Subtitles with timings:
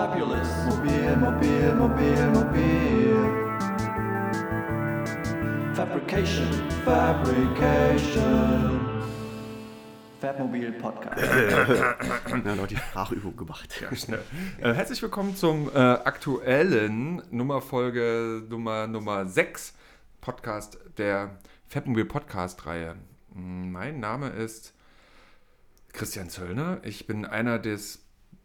[0.00, 0.48] Fabulous.
[0.64, 3.16] Mobil, mobil, mobil, mobil.
[5.74, 6.48] Fabrication,
[6.86, 8.80] Fabrication.
[10.18, 11.20] Fabmobil Podcast.
[12.46, 13.78] Ja, noch die Sprachübung gemacht.
[13.82, 14.22] Ja, schnell.
[14.62, 19.74] Äh, herzlich willkommen zum äh, aktuellen Nummerfolge Nummer, Nummer 6
[20.22, 21.38] Podcast der
[21.68, 22.96] Fabmobil Podcast Reihe.
[23.34, 24.72] Mein Name ist
[25.92, 26.78] Christian Zöllner.
[26.84, 27.99] Ich bin einer des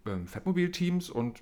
[0.05, 1.39] ähm, Fatmobil-Teams und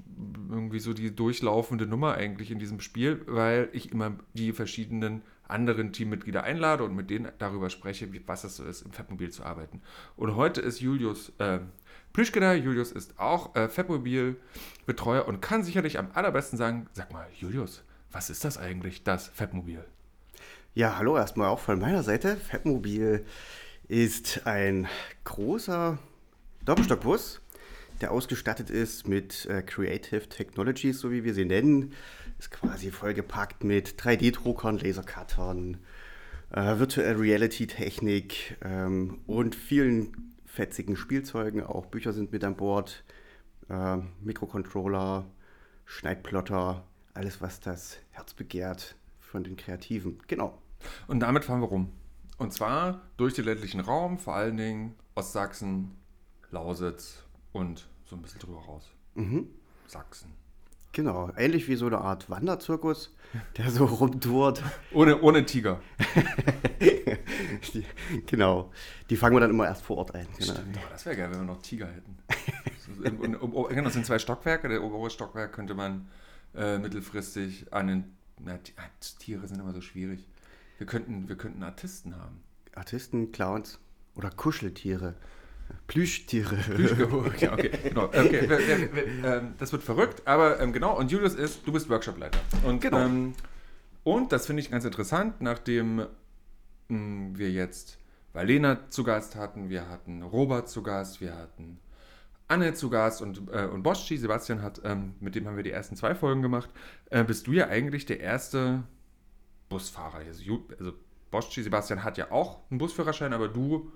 [0.49, 5.91] irgendwie so die durchlaufende Nummer eigentlich in diesem Spiel, weil ich immer die verschiedenen anderen
[5.94, 9.44] Teammitglieder einlade und mit denen darüber spreche, wie, was es so ist, im Fatmobil zu
[9.44, 9.81] arbeiten.
[10.16, 11.59] Und heute ist Julius äh,
[12.13, 12.54] Plüschke da.
[12.54, 18.30] Julius ist auch äh, Fatmobil-Betreuer und kann sicherlich am allerbesten sagen, sag mal, Julius, was
[18.30, 19.84] ist das eigentlich, das Fatmobil?
[20.76, 22.38] Ja, hallo erstmal auch von meiner Seite.
[22.38, 23.26] Fatmobil
[23.88, 24.88] ist ein
[25.23, 25.99] großer
[26.66, 27.41] Doppelstockbus,
[28.02, 31.94] der ausgestattet ist mit äh, Creative Technologies, so wie wir sie nennen.
[32.40, 35.77] Ist quasi vollgepackt mit 3D-Druckern, Lasercuttern,
[36.52, 41.63] äh, Virtual Reality-Technik ähm, und vielen fetzigen Spielzeugen.
[41.63, 43.04] Auch Bücher sind mit an Bord,
[43.70, 45.26] äh, Mikrocontroller,
[45.85, 50.20] Schneidplotter, alles, was das Herz begehrt von den Kreativen.
[50.28, 50.62] Genau.
[51.07, 51.91] Und damit fahren wir rum.
[52.38, 55.91] Und zwar durch den ländlichen Raum, vor allen Dingen Ostsachsen,
[56.52, 57.23] Lausitz
[57.54, 58.91] und so ein bisschen drüber raus.
[59.15, 59.48] Mhm.
[59.87, 60.32] Sachsen.
[60.91, 63.15] Genau, ähnlich wie so eine Art Wanderzirkus,
[63.57, 64.62] der so rumtourt.
[64.94, 65.81] Ohne, ohne Tiger.
[67.73, 67.84] die,
[68.28, 68.72] genau,
[69.09, 70.28] die fangen wir dann immer erst vor Ort ein.
[70.38, 70.53] Genau.
[70.53, 72.18] Stimmt, aber das wäre geil, wenn wir noch Tiger hätten.
[73.19, 74.67] Und, genau, das sind zwei Stockwerke.
[74.69, 76.07] Der obere Stockwerk könnte man
[76.56, 78.17] äh, mittelfristig an den.
[78.40, 78.84] Na, die- ah,
[79.19, 80.28] Tiere sind immer so schwierig.
[80.78, 82.44] Wir könnten, wir könnten Artisten haben.
[82.75, 83.79] Artisten, Clowns
[84.16, 85.16] oder Kuscheltiere,
[85.88, 86.58] Plüschtiere.
[87.25, 88.06] okay, okay, genau.
[88.06, 88.90] okay
[89.24, 90.97] ähm, das wird verrückt, aber ähm, genau.
[90.97, 92.40] Und Julius ist, du bist Workshopleiter.
[92.63, 93.00] Und, Genau.
[93.00, 93.34] ähm,
[94.03, 96.06] und das finde ich ganz interessant, nachdem
[96.88, 97.97] mh, wir jetzt
[98.34, 101.79] Valena zu Gast hatten, wir hatten Robert zu Gast, wir hatten
[102.47, 105.72] Anne zu Gast und, äh, und Boschi, Sebastian hat, ähm, mit dem haben wir die
[105.72, 106.69] ersten zwei Folgen gemacht,
[107.09, 108.84] äh, bist du ja eigentlich der erste
[109.69, 110.18] Busfahrer.
[110.18, 110.44] Also,
[110.78, 110.94] also
[111.31, 113.91] Boschi, Sebastian hat ja auch einen Busführerschein, aber du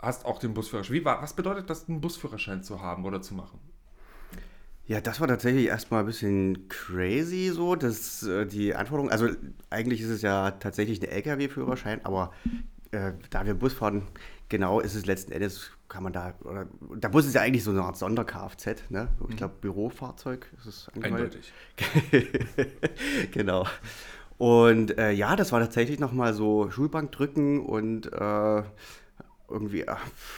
[0.00, 0.94] hast auch den Busführerschein.
[0.94, 3.60] Wie war, was bedeutet das, einen Busführerschein zu haben oder zu machen?
[4.86, 9.28] Ja, das war tatsächlich erstmal ein bisschen crazy so, dass äh, die Anforderungen, also
[9.68, 12.32] eigentlich ist es ja tatsächlich ein LKW-Führerschein, aber
[12.92, 14.06] äh, da wir Bus fahren,
[14.48, 17.72] genau ist es letzten Endes, kann man da, oder, der Bus ist ja eigentlich so
[17.72, 19.08] eine Art Sonder-Kfz, ne?
[19.28, 21.52] Ich glaube, Bürofahrzeug ist es angemeldet.
[22.12, 22.70] Eindeutig.
[23.32, 23.66] genau.
[24.38, 28.62] Und äh, ja, das war tatsächlich nochmal so Schulbank drücken und äh,
[29.48, 29.94] irgendwie äh,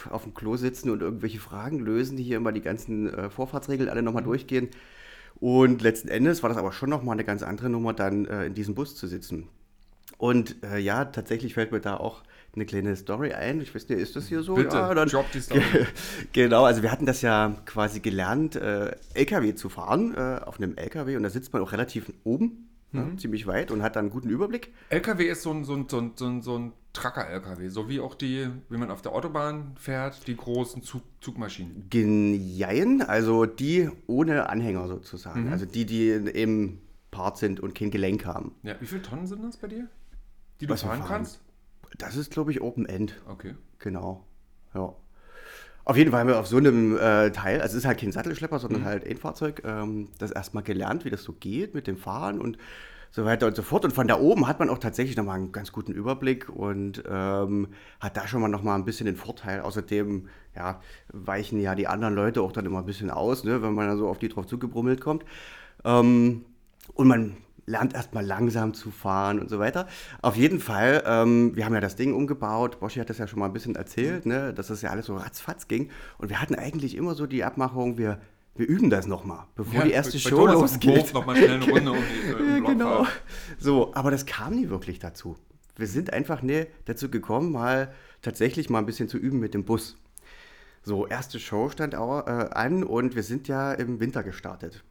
[0.09, 3.89] auf dem Klo sitzen und irgendwelche Fragen lösen, die hier immer die ganzen äh, Vorfahrtsregeln
[3.89, 4.69] alle nochmal durchgehen.
[5.39, 8.53] Und letzten Endes war das aber schon nochmal eine ganz andere Nummer, dann äh, in
[8.53, 9.47] diesem Bus zu sitzen.
[10.17, 12.23] Und äh, ja, tatsächlich fällt mir da auch
[12.55, 13.61] eine kleine Story ein.
[13.61, 14.55] Ich weiß nicht, ist das hier so?
[14.55, 15.61] Bitte, ja, dann, drop die Story.
[16.33, 20.75] genau, also wir hatten das ja quasi gelernt, äh, LKW zu fahren, äh, auf einem
[20.75, 21.15] LKW.
[21.15, 22.99] Und da sitzt man auch relativ oben, Mhm.
[23.11, 24.73] ja, ziemlich weit und hat dann einen guten Überblick.
[24.89, 27.99] LKW ist so ein, so ein, so ein, so ein, so ein Tracker-LKW, so wie
[27.99, 31.87] auch die, wie man auf der Autobahn fährt, die großen Zug, Zugmaschinen.
[31.89, 35.45] Genjein, also die ohne Anhänger sozusagen.
[35.45, 35.51] Mhm.
[35.51, 36.79] Also die, die im
[37.11, 38.55] Part sind und kein Gelenk haben.
[38.63, 39.87] Ja, wie viele Tonnen sind das bei dir?
[40.59, 41.07] Die du Was fahren fahren?
[41.07, 41.41] kannst?
[41.97, 43.21] Das ist, glaube ich, Open End.
[43.27, 43.55] Okay.
[43.79, 44.25] Genau.
[44.73, 44.93] Ja.
[45.85, 48.11] Auf jeden Fall haben wir auf so einem äh, Teil, also es ist halt kein
[48.11, 48.61] Sattelschlepper, Mhm.
[48.61, 52.39] sondern halt ein Fahrzeug, ähm, das erstmal gelernt, wie das so geht mit dem Fahren
[52.39, 52.57] und
[53.11, 53.85] so weiter und so fort.
[53.85, 57.69] Und von da oben hat man auch tatsächlich nochmal einen ganz guten Überblick und ähm,
[57.99, 59.61] hat da schon mal nochmal ein bisschen den Vorteil.
[59.61, 60.79] Außerdem ja,
[61.11, 63.97] weichen ja die anderen Leute auch dann immer ein bisschen aus, ne, wenn man dann
[63.97, 65.25] so auf die drauf zugebrummelt kommt.
[65.83, 66.45] Ähm,
[66.93, 67.37] und man
[67.69, 69.87] lernt erstmal langsam zu fahren und so weiter.
[70.21, 72.79] Auf jeden Fall, ähm, wir haben ja das Ding umgebaut.
[72.79, 75.15] Boschi hat das ja schon mal ein bisschen erzählt, ne, dass das ja alles so
[75.15, 75.89] ratzfatz ging.
[76.17, 78.19] Und wir hatten eigentlich immer so die Abmachung, wir,
[78.55, 80.99] wir üben das nochmal, bevor die erste Show losgeht.
[80.99, 83.05] Hof noch mal schnell eine Runde um die, äh, um genau.
[83.59, 85.37] So, aber das kam nie wirklich dazu.
[85.75, 87.93] Wir sind einfach ne, dazu gekommen, mal
[88.23, 89.95] tatsächlich mal ein bisschen zu üben mit dem Bus.
[90.81, 94.83] So, erste Show stand auch, äh, an und wir sind ja im Winter gestartet.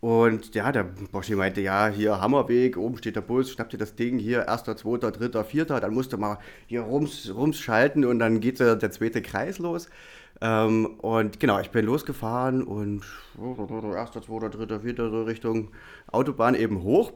[0.00, 3.96] Und ja, der Boschi meinte, ja, hier Hammerweg, oben steht der Bus, schnapp dir das
[3.96, 8.18] Ding, hier erster, zweiter, dritter, vierter, dann musst du mal hier rums, rums schalten und
[8.18, 9.90] dann geht der, der zweite Kreis los.
[10.40, 13.04] Ähm, und genau, ich bin losgefahren und
[13.94, 15.70] erster, zweiter, dritter, vierter, so Richtung
[16.10, 17.12] Autobahn eben hoch.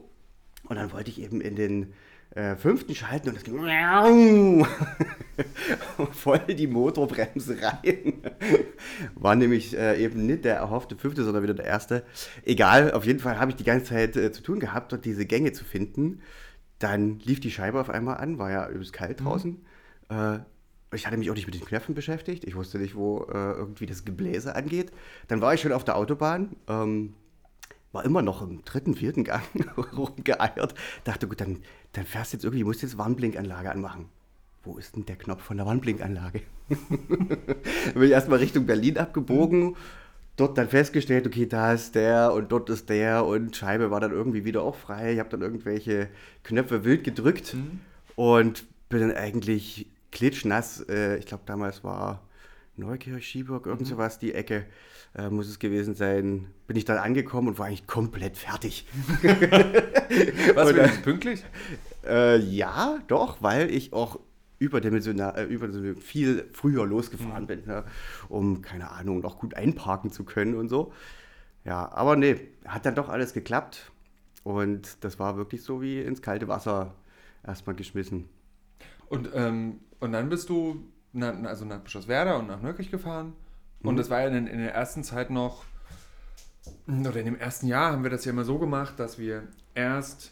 [0.67, 1.93] Und dann wollte ich eben in den
[2.31, 3.57] äh, fünften schalten und es ging
[6.11, 8.13] voll die Motorbremse rein.
[9.15, 12.03] War nämlich äh, eben nicht der erhoffte fünfte, sondern wieder der erste.
[12.43, 15.25] Egal, auf jeden Fall habe ich die ganze Zeit äh, zu tun gehabt, dort diese
[15.25, 16.21] Gänge zu finden.
[16.79, 19.65] Dann lief die Scheibe auf einmal an, war ja übelst kalt draußen.
[20.09, 20.39] Äh,
[20.93, 22.43] ich hatte mich auch nicht mit den Knöpfen beschäftigt.
[22.45, 24.91] Ich wusste nicht, wo äh, irgendwie das Gebläse angeht.
[25.27, 26.55] Dann war ich schon auf der Autobahn.
[26.67, 27.13] Ähm,
[27.91, 29.43] war immer noch im dritten, vierten Gang
[29.97, 30.75] rumgeeiert.
[31.05, 31.63] Dachte, gut, dann,
[31.97, 34.09] dann fährst du jetzt irgendwie, musst jetzt Warnblinkanlage anmachen.
[34.63, 36.41] Wo ist denn der Knopf von der Warnblinkanlage?
[36.69, 39.75] dann bin ich erstmal Richtung Berlin abgebogen.
[40.35, 44.11] Dort dann festgestellt, okay, da ist der und dort ist der und Scheibe war dann
[44.11, 45.13] irgendwie wieder auch frei.
[45.13, 46.09] Ich habe dann irgendwelche
[46.43, 47.55] Knöpfe wild gedrückt
[48.15, 50.81] und bin dann eigentlich klitschnass.
[50.89, 52.21] Äh, ich glaube, damals war
[52.75, 54.65] Neukirch, Schieburg, irgend sowas, die Ecke
[55.17, 56.47] äh, muss es gewesen sein.
[56.67, 58.87] Bin ich dann angekommen und war eigentlich komplett fertig.
[59.21, 61.43] Was, Oder- wenigstens pünktlich?
[62.05, 64.19] Äh, ja, doch, weil ich auch
[64.59, 67.83] überdimensional, äh, überdimensional viel früher losgefahren bin, ne,
[68.29, 70.93] um, keine Ahnung, noch gut einparken zu können und so.
[71.63, 73.91] Ja, aber nee, hat dann doch alles geklappt.
[74.43, 76.93] Und das war wirklich so wie ins kalte Wasser
[77.43, 78.29] erstmal geschmissen.
[79.09, 80.83] Und, ähm, und dann bist du
[81.13, 83.33] na, also nach Bischofswerda und nach Nürkirch gefahren.
[83.83, 85.63] Und das war ja in, in der ersten Zeit noch,
[86.87, 90.31] oder in dem ersten Jahr haben wir das ja immer so gemacht, dass wir erst,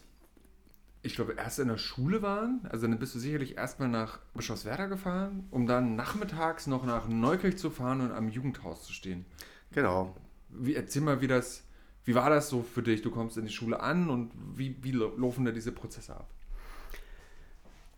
[1.03, 2.61] ich glaube, erst in der Schule waren.
[2.69, 7.57] Also dann bist du sicherlich erstmal nach Bischofswerda gefahren, um dann nachmittags noch nach Neukirch
[7.57, 9.25] zu fahren und am Jugendhaus zu stehen.
[9.71, 10.15] Genau.
[10.49, 11.63] Wie, erzähl mal, wie das,
[12.05, 13.01] wie war das so für dich?
[13.01, 16.29] Du kommst in die Schule an und wie, wie laufen da diese Prozesse ab?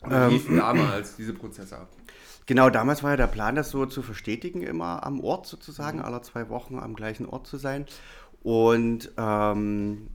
[0.02, 1.90] Oder Ähm, liefen damals diese Prozesse ab?
[2.48, 6.22] Genau, damals war ja der Plan, das so zu verstetigen, immer am Ort sozusagen, alle
[6.22, 7.86] zwei Wochen am gleichen Ort zu sein.
[8.44, 10.10] Und ähm,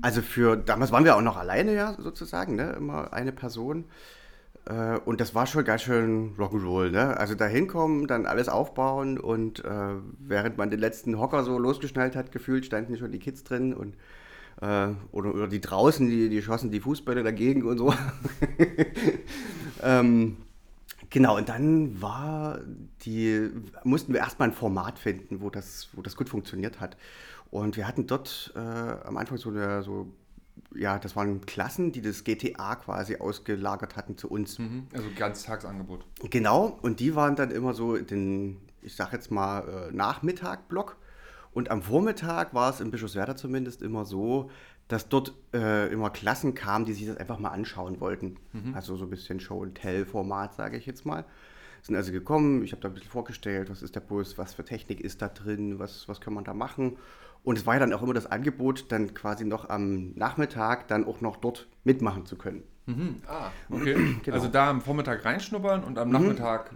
[0.00, 2.72] also für, damals waren wir auch noch alleine ja sozusagen, ne?
[2.72, 3.84] immer eine Person.
[4.66, 7.16] Äh, und das war schon ganz schön Rock'n'Roll, ne?
[7.18, 12.16] Also da hinkommen, dann alles aufbauen und äh, während man den letzten Hocker so losgeschnallt
[12.16, 13.94] hat, gefühlt, standen schon die Kids drin und
[14.62, 17.92] äh, oder, oder die draußen, die, die schossen die Fußbälle dagegen und so.
[19.82, 20.38] ähm,
[21.14, 22.58] Genau, und dann war
[23.02, 23.48] die,
[23.84, 26.96] mussten wir erstmal ein Format finden, wo das, wo das gut funktioniert hat.
[27.52, 30.12] Und wir hatten dort äh, am Anfang so eine, so,
[30.74, 34.58] ja, das waren Klassen, die das GTA quasi ausgelagert hatten zu uns.
[34.58, 34.88] Mhm.
[34.92, 36.04] Also Ganztagsangebot.
[36.30, 40.96] Genau, und die waren dann immer so den, ich sag jetzt mal, äh, Nachmittag-Block.
[41.52, 44.50] Und am Vormittag war es in Bischofswerda zumindest immer so,
[44.88, 48.36] dass dort äh, immer Klassen kamen, die sich das einfach mal anschauen wollten.
[48.74, 51.24] Also so ein bisschen Show-and-Tell-Format, sage ich jetzt mal.
[51.82, 54.64] Sind also gekommen, ich habe da ein bisschen vorgestellt, was ist der Bus, was für
[54.64, 56.96] Technik ist da drin, was, was kann man da machen.
[57.42, 61.04] Und es war ja dann auch immer das Angebot, dann quasi noch am Nachmittag dann
[61.06, 62.62] auch noch dort mitmachen zu können.
[62.86, 63.16] Mhm.
[63.26, 63.96] Ah, okay.
[64.22, 64.34] Genau.
[64.36, 66.70] Also da am Vormittag reinschnuppern und am Nachmittag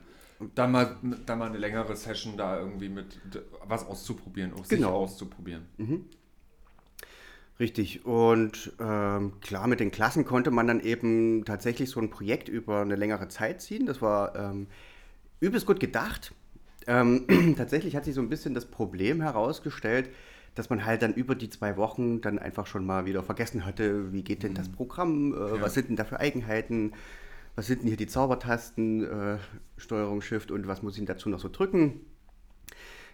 [0.54, 0.96] dann mal,
[1.26, 3.18] dann mal eine längere Session da irgendwie mit
[3.66, 4.92] was auszuprobieren, auch sich Genau.
[4.94, 5.66] auszuprobieren.
[7.60, 8.06] Richtig.
[8.06, 12.82] Und ähm, klar, mit den Klassen konnte man dann eben tatsächlich so ein Projekt über
[12.82, 13.86] eine längere Zeit ziehen.
[13.86, 14.68] Das war ähm,
[15.40, 16.34] übelst gut gedacht.
[16.86, 17.26] Ähm,
[17.56, 20.08] tatsächlich hat sich so ein bisschen das Problem herausgestellt,
[20.54, 24.12] dass man halt dann über die zwei Wochen dann einfach schon mal wieder vergessen hatte,
[24.12, 26.92] wie geht denn das Programm, äh, was sind denn da für Eigenheiten,
[27.56, 29.38] was sind denn hier die Zaubertasten, äh,
[29.76, 32.00] Steuerung, Shift und was muss ich denn dazu noch so drücken.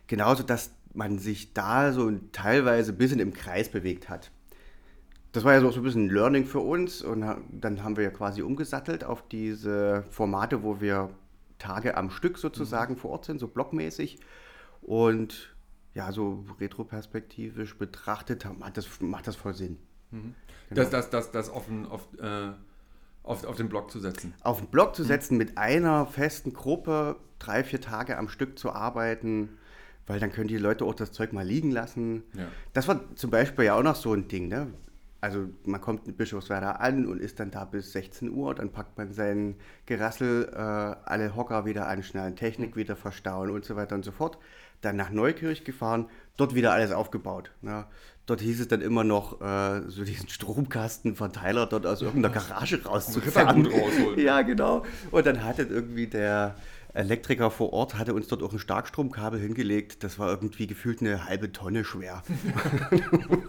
[0.06, 4.30] Genauso, dass man sich da so teilweise ein bisschen im Kreis bewegt hat.
[5.32, 8.10] Das war ja so ein bisschen ein Learning für uns und dann haben wir ja
[8.10, 11.10] quasi umgesattelt auf diese Formate, wo wir
[11.58, 14.20] Tage am Stück sozusagen vor Ort sind, so blockmäßig.
[14.80, 15.54] Und
[15.94, 19.78] ja, so retroperspektivisch betrachtet hat das, macht das voll Sinn.
[20.10, 20.34] Genau.
[20.70, 22.50] Das, das, das, das auf, den, auf, äh,
[23.22, 24.34] auf, auf den Blog zu setzen.
[24.42, 28.72] Auf einen Blog zu setzen, mit einer festen Gruppe drei, vier Tage am Stück zu
[28.72, 29.58] arbeiten,
[30.06, 32.22] weil dann können die Leute auch das Zeug mal liegen lassen.
[32.34, 32.46] Ja.
[32.72, 34.68] Das war zum Beispiel ja auch noch so ein Ding, ne?
[35.20, 38.98] Also man kommt in Bischofswerda an und ist dann da bis 16 Uhr, dann packt
[38.98, 39.54] man sein
[39.86, 44.36] Gerassel, äh, alle Hocker wieder anschnallen, Technik wieder verstauen und so weiter und so fort.
[44.82, 47.52] Dann nach Neukirch gefahren, dort wieder alles aufgebaut.
[47.62, 47.86] Ne?
[48.26, 53.26] Dort hieß es dann immer noch, äh, so diesen Stromkastenverteiler dort aus irgendeiner Garage rausholen.
[54.18, 54.84] Ja, genau.
[55.10, 56.54] Und dann hatte irgendwie der
[56.94, 60.04] Elektriker vor Ort, hatte uns dort auch ein Starkstromkabel hingelegt.
[60.04, 62.22] Das war irgendwie gefühlt eine halbe Tonne schwer.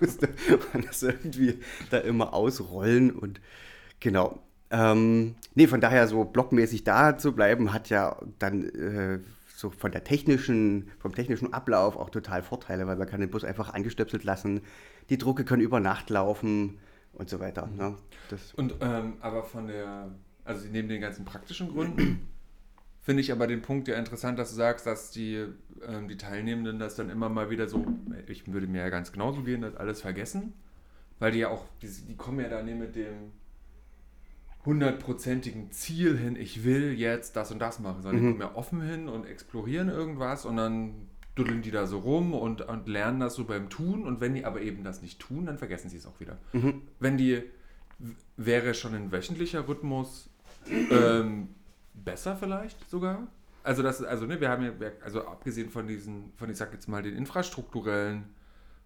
[0.02, 0.30] musste
[0.74, 1.60] man das irgendwie
[1.92, 3.40] da immer ausrollen und
[4.00, 4.40] genau.
[4.72, 9.20] Ähm, nee, von daher so blockmäßig da zu bleiben, hat ja dann äh,
[9.56, 13.44] so von der technischen, vom technischen Ablauf auch total Vorteile, weil man kann den Bus
[13.44, 14.62] einfach angestöpselt lassen,
[15.10, 16.80] die Drucke können über Nacht laufen
[17.14, 17.68] und so weiter.
[17.68, 17.96] Ne?
[18.30, 20.10] Das, Und ähm, aber von der,
[20.44, 22.28] also neben den ganzen praktischen Gründen,
[23.06, 25.46] finde ich aber den Punkt ja interessant, dass du sagst, dass die,
[25.88, 27.86] ähm, die Teilnehmenden das dann immer mal wieder so,
[28.28, 30.54] ich würde mir ja ganz genauso gehen, das alles vergessen,
[31.20, 33.32] weil die ja auch, die, die kommen ja da nicht mit dem
[34.66, 38.82] hundertprozentigen Ziel hin, ich will jetzt das und das machen, sondern die kommen ja offen
[38.82, 43.36] hin und explorieren irgendwas und dann duddeln die da so rum und, und lernen das
[43.36, 46.08] so beim Tun und wenn die aber eben das nicht tun, dann vergessen sie es
[46.08, 46.40] auch wieder.
[47.00, 47.44] Wenn die,
[48.36, 50.32] wäre schon ein wöchentlicher Rhythmus
[50.90, 51.50] ähm,
[52.04, 53.28] besser vielleicht sogar?
[53.64, 54.72] Also das, also ne, wir haben ja,
[55.04, 58.25] also abgesehen von diesen, von ich sag jetzt mal den infrastrukturellen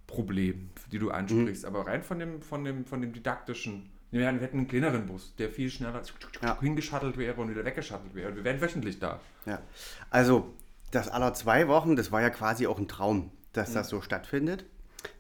[0.07, 4.39] Problemen, die du ansprichst, aber rein von dem, von dem, von dem didaktischen, wir hätten
[4.39, 6.01] wir hätten einen kleineren Bus, der viel schneller
[6.41, 6.59] Ja.
[6.59, 8.29] hingeschattelt wäre und wieder weggeschattelt wäre.
[8.29, 9.19] Und wir wären wöchentlich da.
[9.45, 9.59] Ja,
[10.09, 10.53] also
[10.91, 14.65] das aller zwei Wochen, das war ja quasi auch ein Traum, dass das so stattfindet.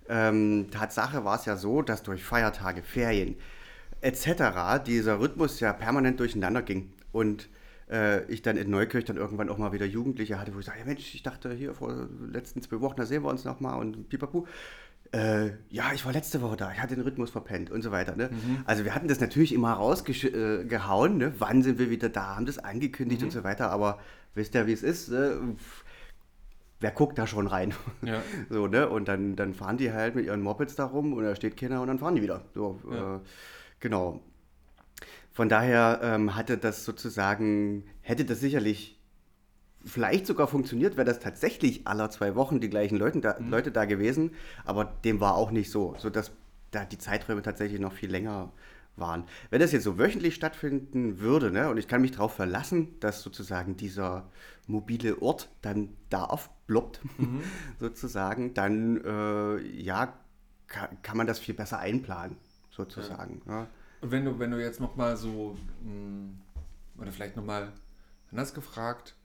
[0.07, 3.35] Ähm, Tatsache war es ja so, dass durch Feiertage, Ferien
[4.01, 4.83] etc.
[4.85, 6.93] dieser Rhythmus ja permanent durcheinander ging.
[7.11, 7.49] Und
[7.89, 10.79] äh, ich dann in Neukirch dann irgendwann auch mal wieder Jugendliche hatte, wo ich sage,
[10.79, 13.79] ja Mensch, ich dachte hier vor den letzten zwei Wochen, da sehen wir uns nochmal
[13.79, 14.45] und pipapu.
[15.11, 18.15] Äh, ja, ich war letzte Woche da, ich hatte den Rhythmus verpennt und so weiter.
[18.15, 18.29] Ne?
[18.65, 21.33] Also wir hatten das natürlich immer rausgehauen, äh, ne?
[21.39, 23.99] wann sind wir wieder da, haben das angekündigt und so weiter, aber
[24.35, 25.09] wisst ihr, wie es ist?
[25.09, 25.83] Pff,
[26.81, 27.73] Wer guckt da schon rein?
[28.01, 28.21] Ja.
[28.49, 28.87] So, ne?
[28.87, 31.81] Und dann, dann fahren die halt mit ihren Mopeds da rum und da steht keiner
[31.81, 32.41] und dann fahren die wieder.
[32.53, 33.15] So, Ja.
[33.15, 33.19] äh,
[33.79, 34.21] genau.
[35.39, 38.99] Von daher ähm, hatte das sozusagen, hätte das sicherlich
[39.85, 43.85] vielleicht sogar funktioniert, wäre das tatsächlich aller zwei Wochen die gleichen Leute da, Leute da
[43.85, 44.31] gewesen,
[44.65, 46.33] aber dem war auch nicht so, sodass
[46.71, 48.51] da die Zeiträume tatsächlich noch viel länger
[48.97, 49.23] waren.
[49.49, 53.21] Wenn das jetzt so wöchentlich stattfinden würde, ne, und ich kann mich darauf verlassen, dass
[53.21, 54.29] sozusagen dieser
[54.67, 56.99] mobile Ort dann da aufploppt,
[57.79, 60.15] sozusagen, dann äh, ja,
[60.67, 62.35] kann, kann man das viel besser einplanen,
[62.71, 63.41] sozusagen.
[63.47, 63.67] Ja.
[64.01, 66.29] Und wenn du, wenn du jetzt nochmal so, mh,
[67.01, 67.73] oder vielleicht nochmal
[68.31, 69.15] anders gefragt,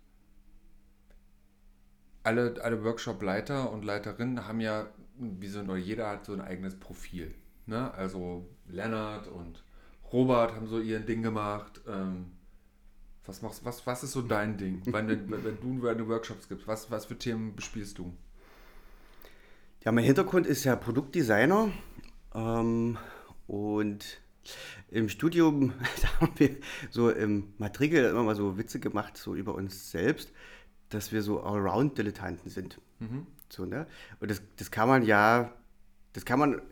[2.22, 4.86] alle, alle Workshop-Leiter und Leiterinnen haben ja,
[5.18, 7.34] wie so, oder jeder hat so ein eigenes Profil.
[7.66, 7.92] Ne?
[7.94, 9.62] Also Lennart und
[10.12, 11.80] Robert haben so ihren Ding gemacht.
[11.86, 12.32] Ähm,
[13.26, 16.66] was, machst, was, was ist so dein Ding, wenn, du- wenn du deine Workshops gibst?
[16.66, 18.12] Was, was für Themen bespielst du?
[19.84, 21.70] Ja, mein Hintergrund ist ja Produktdesigner
[22.34, 22.96] ähm,
[23.46, 24.20] und
[24.90, 25.72] im Studium
[26.02, 26.56] da haben wir
[26.90, 30.32] so im Matrikel immer mal so Witze gemacht, so über uns selbst,
[30.88, 32.80] dass wir so Allround-Dilettanten sind.
[33.48, 33.86] So, ne?
[34.20, 35.52] Und das, das kann man ja,
[36.12, 36.62] das kann man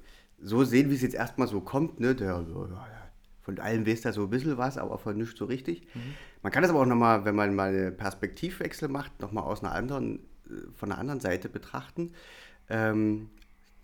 [0.41, 2.15] so sehen, wie es jetzt erstmal so kommt, ne?
[2.15, 3.03] Der, so, ja, ja,
[3.43, 5.87] von allem weiß da so ein bisschen was, aber von nichts so richtig.
[6.43, 9.73] Man kann das aber auch nochmal, wenn man mal einen Perspektivwechsel macht, nochmal aus einer
[9.73, 12.13] anderen, äh, von einer anderen Seite betrachten.
[12.69, 13.31] Ähm,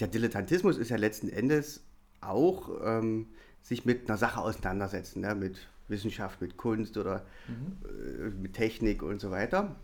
[0.00, 1.85] der Dilettantismus ist ja letzten Endes
[2.21, 3.26] auch ähm,
[3.62, 5.35] sich mit einer Sache auseinandersetzen, ne?
[5.35, 9.77] mit Wissenschaft, mit Kunst oder äh, mit Technik und so weiter,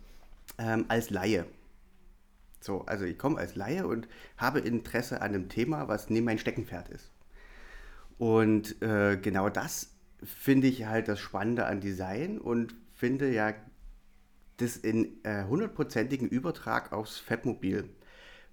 [0.57, 1.45] ähm, als Laie.
[2.61, 6.39] So, also ich komme als Laie und habe Interesse an einem Thema, was neben mein
[6.39, 7.11] Steckenpferd ist.
[8.17, 9.91] Und äh, genau das
[10.23, 13.53] finde ich halt das Spannende an Design und finde ja
[14.57, 17.89] das in äh, hundertprozentigen Übertrag aufs Fabmobil,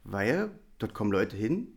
[0.05, 1.69] weil dort kommen Leute hin,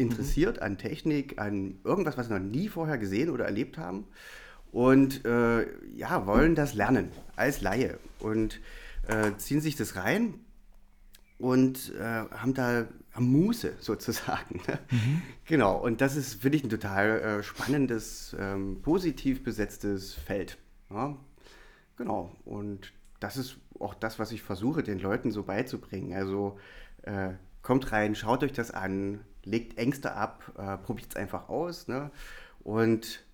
[0.00, 4.06] interessiert an Technik, an irgendwas, was sie noch nie vorher gesehen oder erlebt haben
[4.72, 8.60] und äh, ja, wollen das lernen als Laie und
[9.06, 10.34] äh, ziehen sich das rein
[11.38, 12.86] und äh, haben da
[13.18, 14.60] Muße sozusagen.
[14.68, 14.78] ne?
[15.46, 20.58] Genau, und das ist, finde ich, ein total äh, spannendes, ähm, positiv besetztes Feld.
[20.90, 21.16] Ja?
[21.96, 26.12] Genau, und das ist auch das, was ich versuche, den Leuten so beizubringen.
[26.14, 26.58] Also
[27.02, 27.30] äh,
[27.62, 31.88] kommt rein, schaut euch das an, legt Ängste ab, äh, probiert es einfach aus.
[31.88, 32.10] Ne?
[32.62, 33.24] Und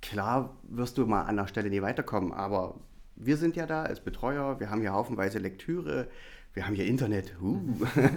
[0.00, 2.76] klar wirst du mal an der Stelle nie weiterkommen, aber
[3.16, 6.08] wir sind ja da als Betreuer, wir haben hier haufenweise Lektüre,
[6.52, 7.34] wir haben hier Internet.
[7.40, 7.60] Uh.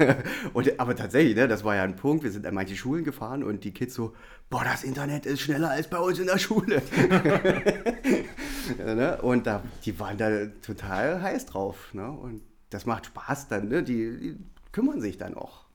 [0.54, 3.44] und, aber tatsächlich, ne, das war ja ein Punkt, wir sind an manche Schulen gefahren
[3.44, 4.14] und die Kids so,
[4.50, 6.82] boah, das Internet ist schneller als bei uns in der Schule.
[8.78, 9.22] ja, ne?
[9.24, 11.94] Und da, die waren da total heiß drauf.
[11.94, 12.12] Ne?
[12.12, 13.82] Und das macht Spaß dann, ne?
[13.82, 14.38] die, die
[14.72, 15.67] kümmern sich dann auch.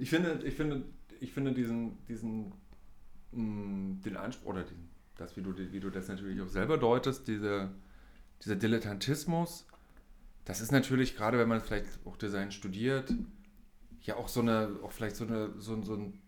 [0.00, 0.82] Ich finde, ich finde,
[1.20, 2.52] ich finde diesen, diesen,
[3.32, 7.28] mh, den Anspruch, oder diesen, das, wie du, wie du das natürlich auch selber deutest,
[7.28, 7.70] diese,
[8.42, 9.66] dieser Dilettantismus,
[10.46, 13.12] das ist natürlich, gerade wenn man vielleicht auch Design studiert,
[14.00, 16.18] ja auch so eine, auch vielleicht so eine, so, so ein,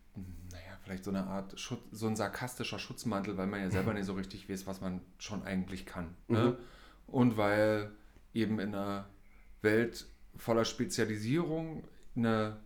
[0.51, 4.05] naja, vielleicht so eine Art, Schutz, so ein sarkastischer Schutzmantel, weil man ja selber nicht
[4.05, 6.15] so richtig weiß, was man schon eigentlich kann.
[6.29, 6.59] Ne?
[7.07, 7.91] Und weil
[8.35, 9.09] eben in einer
[9.63, 12.59] Welt voller Spezialisierung eine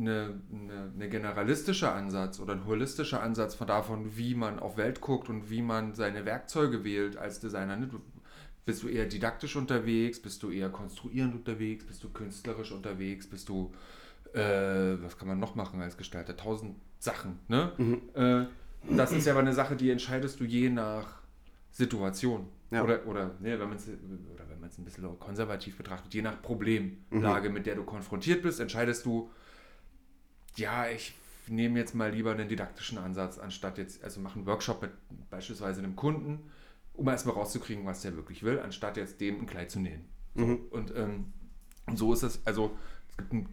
[0.00, 5.00] eine, eine, eine generalistischer Ansatz oder ein holistischer Ansatz von davon, wie man auf Welt
[5.00, 7.76] guckt und wie man seine Werkzeuge wählt als Designer.
[7.76, 7.86] Ne?
[7.86, 8.00] Du,
[8.64, 10.20] bist du eher didaktisch unterwegs?
[10.20, 11.84] Bist du eher konstruierend unterwegs?
[11.84, 13.28] Bist du künstlerisch unterwegs?
[13.28, 13.72] Bist du,
[14.32, 16.36] äh, was kann man noch machen als Gestalter?
[16.36, 17.38] Tausend Sachen.
[17.48, 17.72] Ne?
[18.14, 21.20] Äh, das ist ja aber eine Sache, die entscheidest du je nach
[21.70, 22.48] Situation.
[22.70, 22.84] Ja.
[22.84, 26.22] Oder, oder, ne, wenn man es oder wenn man es ein bisschen konservativ betrachtet, je
[26.22, 29.30] nach Problemlage, mit der du konfrontiert bist, entscheidest du,
[30.60, 31.14] ja, ich
[31.48, 34.92] nehme jetzt mal lieber einen didaktischen Ansatz, anstatt jetzt, also mache einen Workshop mit
[35.30, 36.50] beispielsweise einem Kunden,
[36.94, 40.04] um erstmal rauszukriegen, was der wirklich will, anstatt jetzt dem ein Kleid zu nähen.
[40.34, 40.60] So.
[40.70, 41.32] Und, ähm,
[41.94, 42.76] so ist es, also
[43.08, 43.48] es gibt ein,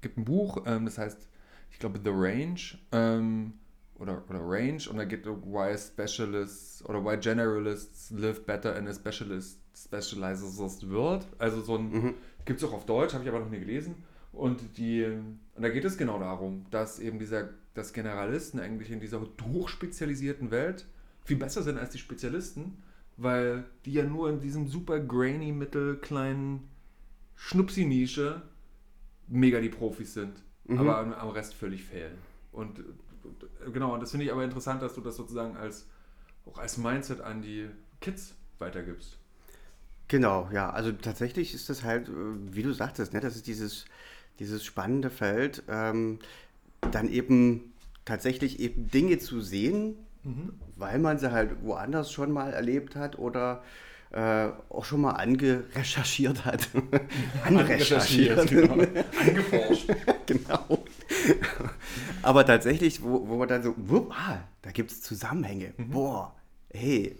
[0.00, 1.28] gibt ein Buch, ähm, das heißt,
[1.70, 3.52] ich glaube, The Range ähm,
[3.94, 8.88] oder, oder Range und da geht es Why Specialists oder Why Generalists Live Better in
[8.88, 10.58] a Specialist Specializes
[10.90, 11.26] World.
[11.38, 12.14] Also so ein,
[12.44, 13.94] gibt es auch auf Deutsch, habe ich aber noch nie gelesen.
[14.32, 15.18] Und, die,
[15.56, 20.50] und da geht es genau darum, dass eben dieser, dass Generalisten eigentlich in dieser hochspezialisierten
[20.50, 20.86] Welt
[21.24, 22.82] viel besser sind als die Spezialisten,
[23.16, 26.68] weil die ja nur in diesem super grainy, mittelkleinen
[27.36, 28.42] Schnupsi-Nische
[29.28, 32.16] mega die Profis sind, aber am, am Rest völlig fehlen.
[32.52, 32.84] Und
[33.72, 35.86] genau, und das finde ich aber interessant, dass du das sozusagen als
[36.44, 37.68] auch als Mindset an die
[38.00, 39.18] Kids weitergibst.
[40.08, 43.86] Genau, ja, also tatsächlich ist das halt, äh, wie du sagtest, ne, das ist dieses,
[44.38, 46.18] dieses spannende Feld, ähm,
[46.92, 47.72] dann eben
[48.04, 49.96] tatsächlich eben Dinge zu sehen,
[50.76, 53.62] weil man sie halt woanders schon mal erlebt hat oder
[54.10, 56.68] äh, auch schon mal angerecherchiert hat.
[57.44, 58.48] anrecherchiert.
[58.48, 58.72] genau.
[58.74, 59.88] Angeforscht.
[60.26, 60.84] genau.
[62.22, 65.74] Aber tatsächlich, wo, wo man dann so, wupp, ah, da gibt es Zusammenhänge.
[65.76, 66.34] Boah,
[66.72, 67.16] hey.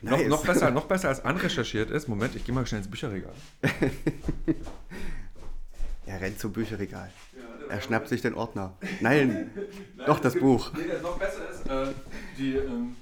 [0.00, 0.28] Noch, nice.
[0.28, 3.32] noch, besser, noch besser als anrecherchiert ist, Moment, ich gehe mal schnell ins Bücherregal.
[6.06, 7.10] Er rennt zum Bücherregal.
[7.68, 8.76] Er schnappt sich den Ordner.
[9.00, 9.50] Nein,
[10.06, 10.72] doch das Buch.
[10.76, 11.92] Nee, das noch besser ist, äh,
[12.38, 12.96] die, ähm,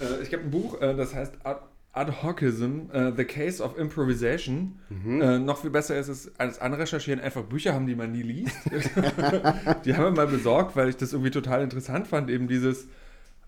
[0.00, 1.60] äh, ich habe ein Buch, äh, das heißt Ad,
[1.92, 4.78] Ad Hocism, äh, The Case of Improvisation.
[5.06, 8.56] Äh, noch viel besser ist es als anrecherchieren, einfach Bücher haben, die man nie liest.
[9.84, 12.86] die haben wir mal besorgt, weil ich das irgendwie total interessant fand, eben dieses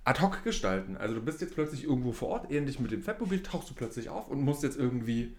[0.05, 0.97] ad-hoc gestalten.
[0.97, 4.09] Also du bist jetzt plötzlich irgendwo vor Ort, ähnlich mit dem Fettmobil, tauchst du plötzlich
[4.09, 5.35] auf und musst jetzt irgendwie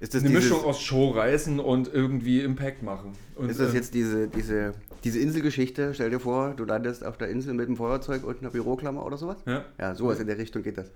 [0.00, 3.12] Ist das, eine dieses, Mischung aus Show reißen und irgendwie Impact machen.
[3.34, 5.94] Und, ist das äh, jetzt diese, diese, diese Inselgeschichte?
[5.94, 9.16] Stell dir vor, du landest auf der Insel mit einem Feuerzeug und einer Büroklammer oder
[9.16, 9.38] sowas?
[9.46, 9.64] Ja.
[9.78, 10.90] Ja, sowas in der Richtung geht das.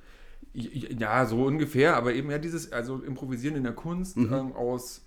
[0.53, 5.07] Ja, so ungefähr, aber eben ja dieses, also Improvisieren in der Kunst ähm, aus,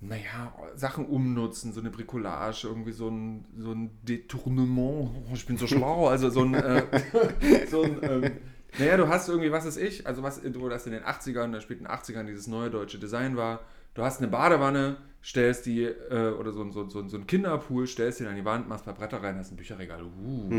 [0.00, 5.56] naja, Sachen umnutzen, so eine Bricolage, irgendwie so ein, so ein Detournement, oh, ich bin
[5.56, 6.82] so schlau, also so ein, äh,
[7.70, 8.30] so ein ähm,
[8.78, 11.52] naja, du hast irgendwie, was ist ich, also was, wo das in den 80ern, in
[11.52, 13.60] den späten 80ern dieses neue deutsche Design war,
[13.94, 17.86] du hast eine Badewanne, stellst die, äh, oder so, ein- so, so, so ein Kinderpool,
[17.86, 20.50] stellst den an die Wand, machst ein paar Bretter rein, hast ein Bücherregal, uh,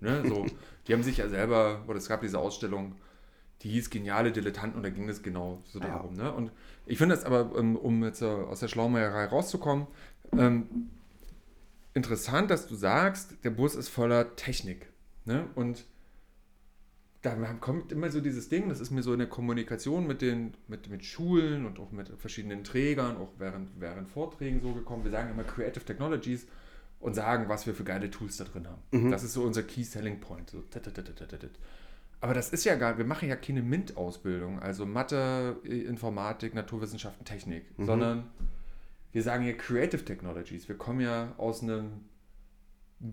[0.00, 0.46] ne, so,
[0.86, 2.94] die haben sich ja selber, oder es gab diese Ausstellung,
[3.62, 5.88] die hieß Geniale Dilettanten und da ging es genau so Ah ja.
[5.94, 6.14] darum.
[6.14, 6.30] Ne?
[6.32, 6.52] Und
[6.84, 9.86] ich finde es aber, ähm, um jetzt äh, aus der Schlaumeierei rauszukommen,
[10.36, 10.66] ähm,
[11.94, 14.88] interessant, dass du sagst, der Bus ist voller Technik.
[15.24, 15.46] Ne?
[15.54, 15.84] Und
[17.22, 20.54] da kommt immer so dieses Ding, das ist mir so in der Kommunikation mit den
[20.68, 25.02] mit, mit Schulen und auch mit verschiedenen Trägern, auch während, während Vorträgen so gekommen.
[25.04, 26.46] Wir sagen immer Creative Technologies
[27.00, 28.80] und sagen, was wir für geile Tools da drin haben.
[29.10, 30.50] Das ist so unser Key Selling Point.
[30.50, 30.62] So.
[32.20, 37.66] Aber das ist ja gar, wir machen ja keine MINT-Ausbildung, also Mathe, Informatik, Naturwissenschaften, Technik,
[37.86, 38.30] sondern
[39.12, 40.68] wir sagen ja Creative Technologies.
[40.68, 42.04] Wir kommen ja aus einem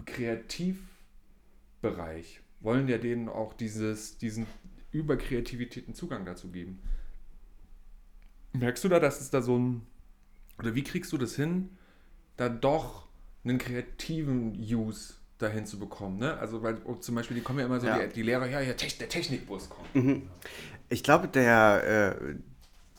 [0.05, 4.47] Kreativbereich, wollen ja denen auch dieses, diesen
[4.91, 6.79] über Kreativitäten Zugang dazu geben.
[8.53, 9.81] Merkst du da, dass es da so ein,
[10.59, 11.69] oder wie kriegst du das hin,
[12.37, 13.07] da doch
[13.43, 16.37] einen kreativen Use dahin zu bekommen, ne?
[16.37, 18.05] Also, weil zum Beispiel, die kommen ja immer so, Ja.
[18.05, 20.23] Die, die Lehrer, ja, ja, der Technikbus kommt.
[20.89, 22.35] Ich glaube, der, äh,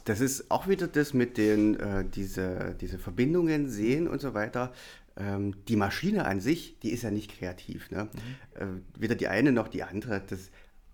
[0.05, 4.73] das ist auch wieder das mit den, äh, diese, diese Verbindungen sehen und so weiter.
[5.17, 7.91] Ähm, die Maschine an sich, die ist ja nicht kreativ.
[7.91, 8.09] Ne?
[8.55, 8.67] Äh,
[8.99, 10.23] weder die eine noch die andere.
[10.27, 10.51] Das,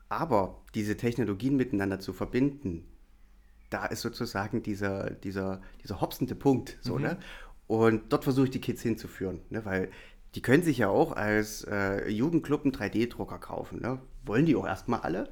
[0.08, 2.84] aber diese Technologien miteinander zu verbinden,
[3.70, 6.78] da ist sozusagen dieser, dieser, dieser hopsende Punkt.
[6.82, 7.18] So, ne?
[7.66, 9.64] Und dort versuche ich die Kids hinzuführen, ne?
[9.64, 9.90] weil
[10.34, 13.80] die können sich ja auch als äh, Jugendclub einen 3D-Drucker kaufen.
[13.80, 14.00] Ne?
[14.24, 15.30] Wollen die auch erstmal alle.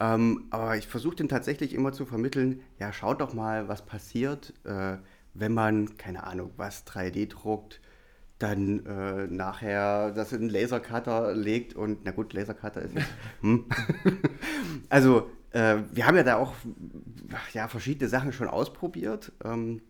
[0.00, 4.54] Ähm, aber ich versuche denen tatsächlich immer zu vermitteln, ja, schaut doch mal, was passiert,
[4.64, 4.96] äh,
[5.34, 7.80] wenn man, keine Ahnung, was 3D druckt,
[8.38, 13.08] dann äh, nachher das in einen Lasercutter legt und, na gut, Lasercutter ist jetzt,
[13.40, 13.64] hm.
[14.88, 16.54] Also, äh, wir haben ja da auch
[17.52, 19.32] ja, verschiedene Sachen schon ausprobiert.
[19.44, 19.80] Ähm,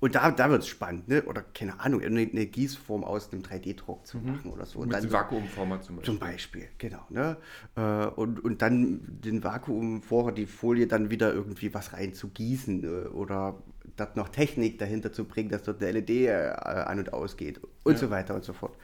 [0.00, 1.22] Und da, da wird es spannend, ne?
[1.22, 4.80] oder keine Ahnung, eine, eine Gießform aus einem 3D-Druck zu machen oder so.
[4.80, 6.12] Und Mit dann Vakuumformer zum Beispiel.
[6.12, 7.06] Zum Beispiel, genau.
[7.08, 7.36] Ne?
[7.76, 12.28] Äh, Und, und dann den Vakuum vorher die Folie dann wieder irgendwie was rein zu
[12.28, 13.62] gießen äh, oder
[14.04, 17.92] dort noch Technik dahinter zu bringen, dass dort eine LED äh, an und ausgeht und
[17.94, 17.98] Ja.
[17.98, 18.76] so weiter und so fort.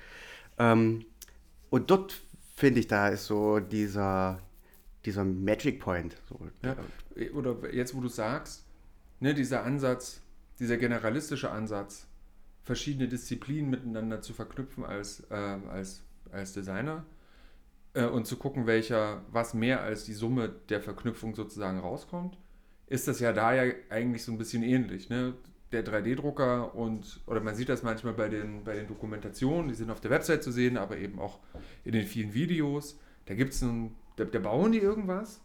[0.58, 1.04] Ähm,
[1.70, 2.20] und dort
[2.54, 4.40] finde ich, da ist so dieser,
[5.04, 6.16] dieser Magic Point.
[6.28, 6.76] So, Ja.
[7.34, 8.64] Oder jetzt, wo du sagst,
[9.20, 10.20] ne, dieser Ansatz,
[10.58, 12.06] dieser generalistische Ansatz,
[12.62, 17.04] verschiedene Disziplinen miteinander zu verknüpfen als, äh, als, als Designer
[17.94, 22.36] äh, und zu gucken, welcher, was mehr als die Summe der Verknüpfung sozusagen rauskommt,
[22.88, 25.08] ist das ja da ja eigentlich so ein bisschen ähnlich.
[25.10, 25.34] Ne?
[25.72, 29.90] Der 3D-Drucker und, oder man sieht das manchmal bei den, bei den Dokumentationen, die sind
[29.90, 31.38] auf der Website zu sehen, aber eben auch
[31.84, 32.98] in den vielen Videos.
[33.26, 35.42] Da gibt es einen, da, da bauen die irgendwas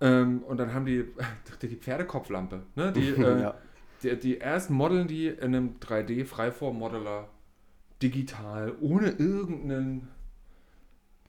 [0.00, 1.04] ähm, und dann haben die
[1.62, 2.62] die Pferdekopflampe.
[2.74, 2.92] Ne?
[2.92, 3.54] Die, äh, Ja.
[4.02, 7.28] die, die ersten modeln die in einem 3D-Freiform-Modeler
[8.02, 10.08] digital, ohne irgendeinen,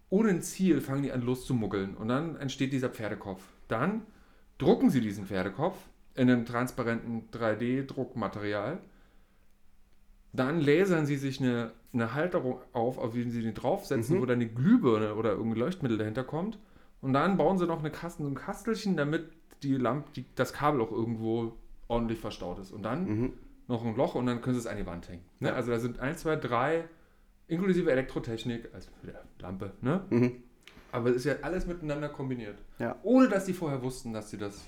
[0.10, 1.96] ohne ein Ziel, fangen die an loszumuggeln.
[1.96, 3.44] Und dann entsteht dieser Pferdekopf.
[3.68, 4.02] Dann
[4.62, 5.78] drucken sie diesen Pferdekopf
[6.16, 8.80] in einem transparenten 3D-Druckmaterial.
[10.34, 14.22] Dann lasern sie sich eine, eine Halterung auf, auf die sie den draufsetzen, Mhm.
[14.22, 16.58] wo dann eine Glühbirne oder irgendein Leuchtmittel dahinter kommt.
[17.02, 19.26] Und dann bauen sie noch eine Kasten, ein Kastelchen, damit
[19.64, 21.54] die Lampe, die, das Kabel auch irgendwo
[21.88, 22.72] ordentlich verstaut ist.
[22.72, 23.34] Und dann Mhm.
[23.68, 25.24] noch ein Loch und dann können sie es an die Wand hängen.
[25.40, 25.54] Ne?
[25.54, 26.86] Also da sind 1, 2, 3,
[27.48, 30.02] inklusive Elektrotechnik, also ja, Lampe, ne?
[30.10, 30.44] Mhm.
[30.92, 32.58] Aber es ist ja alles miteinander kombiniert.
[32.80, 32.98] Ja.
[33.04, 34.62] Ohne dass die vorher wussten, dass sie das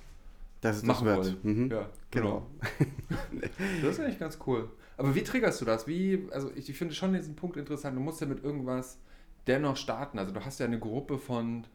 [0.61, 1.43] Das ist machen das wollen.
[1.43, 1.45] wird.
[1.45, 1.71] Mhm.
[1.71, 2.47] Ja, Genau.
[3.81, 4.69] Das ist eigentlich ganz cool.
[4.97, 5.87] Aber wie triggerst du das?
[5.87, 7.95] Wie, also ich, ich finde schon diesen Punkt interessant.
[7.97, 8.99] Du musst ja mit irgendwas
[9.47, 10.19] dennoch starten.
[10.19, 11.65] Also du hast ja eine Gruppe von,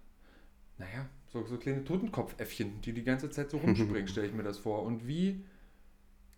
[0.78, 4.58] naja, so, so kleine Totenkopfäffchen, die die ganze Zeit so rumspringen, stelle ich mir das
[4.58, 4.82] vor.
[4.84, 5.44] Und wie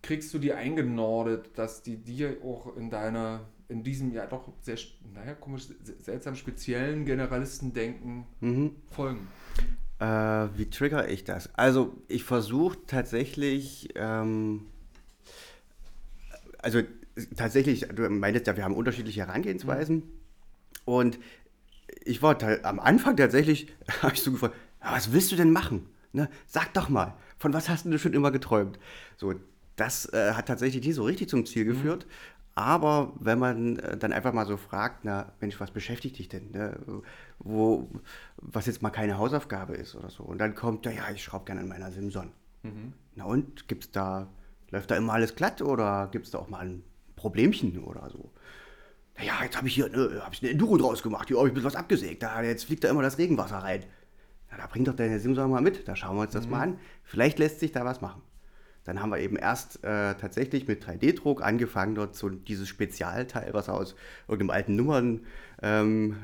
[0.01, 4.77] kriegst du die eingenordet, dass die dir auch in deiner, in diesem ja doch sehr,
[5.13, 8.75] naja, komisch, se- seltsam speziellen Generalistendenken Mhm.
[8.91, 9.27] folgen?
[9.99, 10.05] Äh,
[10.57, 11.53] wie trigger ich das?
[11.55, 14.65] Also ich versuche tatsächlich, ähm,
[16.59, 16.81] also
[17.35, 20.03] tatsächlich, du meintest ja, wir haben unterschiedliche Herangehensweisen
[20.85, 21.19] und
[22.03, 23.67] ich war am Anfang tatsächlich,
[24.01, 25.87] habe ich so gefragt, "Ja, was willst du denn machen?
[26.13, 26.29] Ne?
[26.47, 28.79] Sag doch mal, von was hast du denn schon immer geträumt?
[29.17, 29.33] So,
[29.75, 32.05] das äh, hat tatsächlich nie so richtig zum Ziel geführt.
[32.61, 36.51] Aber wenn man äh, dann einfach mal so fragt, na Mensch, was beschäftigt dich denn?
[36.51, 36.77] Ne?
[37.39, 37.89] Wo,
[38.37, 40.23] was jetzt mal keine Hausaufgabe ist oder so.
[40.23, 42.31] Und dann kommt, ja, ja, ich schraube gerne an meiner Simson.
[43.15, 44.27] Na und, gibt's da,
[44.69, 46.83] läuft da immer alles glatt oder gibt es da auch mal ein
[47.15, 48.31] Problemchen oder so?
[49.17, 51.51] Naja, jetzt habe ich hier ne, hab ich eine Enduro draus gemacht, hier habe ich
[51.51, 53.83] ein bisschen was abgesägt, da, jetzt fliegt da immer das Regenwasser rein.
[54.51, 56.79] Na, da bring doch deine Simson mal mit, da schauen wir uns das mal an.
[57.03, 58.21] Vielleicht lässt sich da was machen.
[58.83, 63.67] Dann haben wir eben erst äh, tatsächlich mit 3D-Druck angefangen, dort so dieses Spezialteil, was
[63.67, 63.95] er aus
[64.27, 65.19] irgendeinem alten Nummern,
[65.61, 66.15] ähm,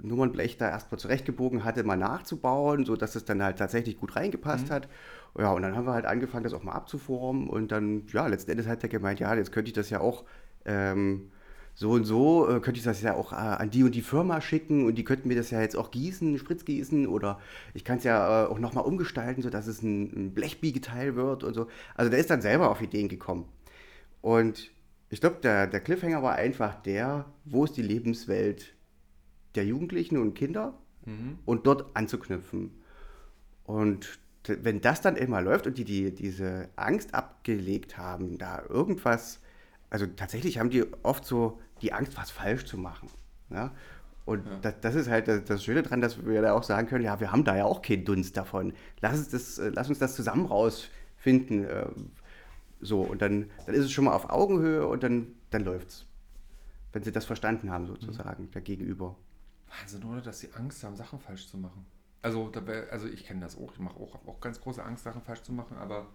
[0.00, 4.88] Nummernblech da erstmal zurechtgebogen hatte, mal nachzubauen, sodass es dann halt tatsächlich gut reingepasst hat.
[5.36, 8.52] Ja, und dann haben wir halt angefangen, das auch mal abzuformen und dann, ja, letzten
[8.52, 10.24] Endes hat er gemeint, ja, jetzt könnte ich das ja auch
[10.64, 11.30] ähm,
[11.78, 14.40] so und so, äh, könnte ich das ja auch äh, an die und die Firma
[14.40, 17.38] schicken und die könnten mir das ja jetzt auch gießen, spritzgießen oder
[17.74, 21.52] ich kann es ja äh, auch nochmal umgestalten, sodass es ein, ein Blechbiegeteil wird und
[21.52, 21.68] so.
[21.94, 23.44] Also der ist dann selber auf Ideen gekommen.
[24.22, 24.70] Und
[25.10, 28.74] ich glaube, der, der Cliffhanger war einfach der, wo ist die Lebenswelt
[29.54, 30.74] der Jugendlichen und Kinder
[31.44, 32.70] und dort anzuknüpfen.
[33.64, 39.40] Und wenn das dann immer läuft und die, die diese Angst abgelegt haben, da irgendwas,
[39.90, 43.10] also tatsächlich haben die oft so die Angst, was falsch zu machen.
[43.50, 43.74] Ja?
[44.24, 47.04] Und Das, das ist halt das, das Schöne daran, dass wir da auch sagen können,
[47.04, 48.72] ja, wir haben da ja auch keinen Dunst davon.
[49.00, 51.64] Lass uns das, äh, lass uns das zusammen rausfinden.
[51.64, 51.86] äh,
[52.80, 56.06] So, und dann, dann ist es schon mal auf Augenhöhe und dann, dann läuft's.
[56.92, 59.16] Wenn sie das verstanden haben, sozusagen, der Gegenüber.
[59.68, 60.20] Wahnsinn, oder?
[60.22, 61.86] Dass sie Angst haben, Sachen falsch zu machen.
[62.22, 63.72] Also, da wär, also ich kenne das auch.
[63.72, 66.06] Ich mache auch, auch ganz große Angst, Sachen falsch zu machen, aber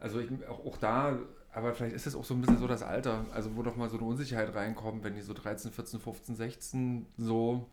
[0.00, 1.18] also ich, auch, auch da,
[1.54, 3.88] aber vielleicht ist es auch so ein bisschen so das Alter, also wo doch mal
[3.88, 7.66] so eine Unsicherheit reinkommt, wenn die so 13, 14, 15, 16 so,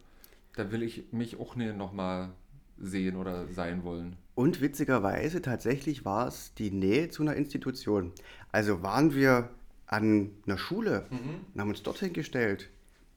[0.56, 2.30] da will ich mich auch nicht nochmal
[2.78, 4.18] sehen oder sein wollen.
[4.36, 8.12] Und witzigerweise tatsächlich war es die Nähe zu einer Institution.
[8.52, 9.50] Also waren wir
[9.88, 11.08] an einer Schule
[11.54, 12.70] und haben uns dorthin gestellt.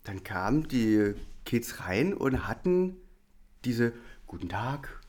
[0.03, 2.97] Dann kamen die Kids rein und hatten
[3.65, 3.93] diese
[4.27, 5.01] Guten Tag,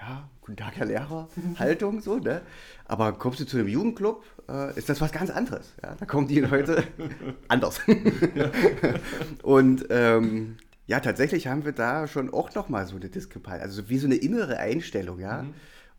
[0.00, 2.40] ja, guten Tag, Herr Lehrer, Haltung, so, ne?
[2.86, 5.74] Aber kommst du zu einem Jugendclub, äh, ist das was ganz anderes.
[5.82, 5.94] Ja?
[5.94, 6.84] Da kommen die Leute
[7.48, 7.80] anders.
[9.42, 13.98] und ähm, ja, tatsächlich haben wir da schon auch nochmal so eine Diskrepanz, also wie
[13.98, 15.44] so eine innere Einstellung, ja.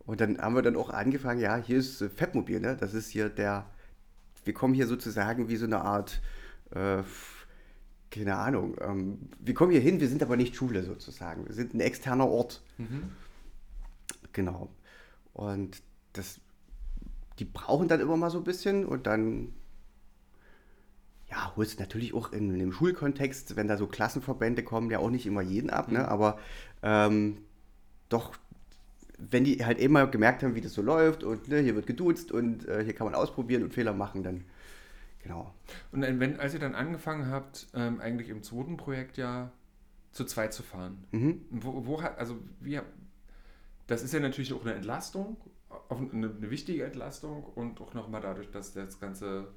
[0.05, 2.75] Und dann haben wir dann auch angefangen, ja, hier ist äh, Fettmobil, ne?
[2.79, 3.67] Das ist hier der,
[4.43, 6.21] wir kommen hier sozusagen wie so eine Art,
[6.71, 7.03] äh,
[8.09, 11.47] keine Ahnung, ähm, wir kommen hier hin, wir sind aber nicht Schule sozusagen.
[11.47, 12.61] Wir sind ein externer Ort.
[14.33, 14.69] Genau.
[15.33, 15.81] Und
[16.13, 16.39] das,
[17.39, 19.53] die brauchen dann immer mal so ein bisschen und dann,
[21.29, 25.09] ja, holst du natürlich auch in, dem Schulkontext, wenn da so Klassenverbände kommen, ja auch
[25.09, 26.07] nicht immer jeden ab, ne?
[26.07, 26.37] aber
[26.83, 27.37] ähm,
[28.09, 28.35] doch,
[29.17, 31.87] wenn die halt eben mal gemerkt haben, wie das so läuft und ne, hier wird
[31.87, 34.43] geduzt und äh, hier kann man ausprobieren und Fehler machen, dann,
[35.23, 35.53] genau.
[35.91, 39.51] Und wenn, als ihr dann angefangen habt, ähm, eigentlich im zweiten Projekt ja
[40.11, 41.41] zu zweit zu fahren, Mhm.
[41.51, 42.79] wo, wo hat, also wie,
[43.87, 45.37] das ist ja natürlich auch eine Entlastung,
[45.69, 49.47] auch eine, wichtige Entlastung und auch nochmal dadurch, dass das ganze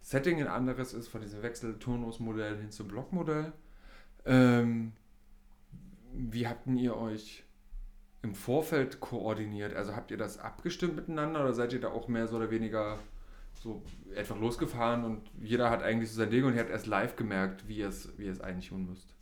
[0.00, 3.52] Setting ein anderes ist, von diesem Wechsel-Turnusmodell hin zum Blockmodell.
[4.24, 4.92] Ähm,
[6.12, 7.44] wie habt ihr euch
[8.22, 9.74] im Vorfeld koordiniert?
[9.74, 12.98] Also habt ihr das abgestimmt miteinander oder seid ihr da auch mehr so oder weniger
[13.54, 13.82] so
[14.16, 17.68] einfach losgefahren und jeder hat eigentlich so sein Ding und ihr habt erst live gemerkt,
[17.68, 19.14] wie ihr es, wie ihr es eigentlich tun müsst?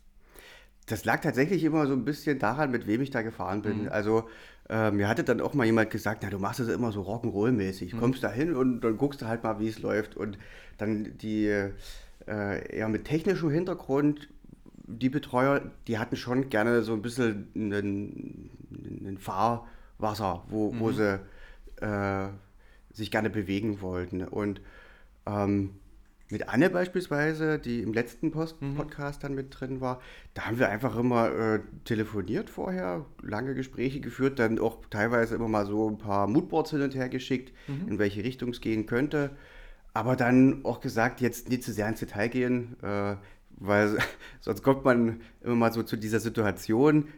[0.88, 3.82] Das lag tatsächlich immer so ein bisschen daran, mit wem ich da gefahren bin.
[3.82, 3.88] Mhm.
[3.90, 4.28] Also
[4.68, 7.94] äh, mir hatte dann auch mal jemand gesagt, na, du machst das immer so Rock'n'Roll-mäßig.
[7.94, 8.00] Mhm.
[8.00, 10.16] Kommst da hin und dann guckst du halt mal, wie es läuft.
[10.16, 10.38] Und
[10.78, 11.72] dann die äh,
[12.26, 14.28] eher mit technischem Hintergrund,
[14.86, 18.50] die Betreuer, die hatten schon gerne so ein bisschen einen,
[19.04, 20.94] einen Fahrwasser, wo, wo Mhm.
[20.94, 21.20] sie
[21.84, 22.28] äh,
[22.92, 24.22] sich gerne bewegen wollten.
[24.24, 24.60] Und
[25.26, 25.74] ähm,
[26.30, 28.74] mit Anne beispielsweise, die im letzten Post Mhm.
[28.74, 30.00] Podcast dann mit drin war,
[30.34, 35.48] da haben wir einfach immer äh, telefoniert vorher, lange Gespräche geführt, dann auch teilweise immer
[35.48, 37.88] mal so ein paar Moodboards hin und her geschickt, Mhm.
[37.88, 39.30] in welche Richtung es gehen könnte.
[39.94, 43.16] Aber dann auch gesagt, jetzt nicht zu sehr ins Detail gehen, äh,
[43.60, 43.96] weil
[44.40, 47.08] sonst kommt man immer mal so zu dieser Situation,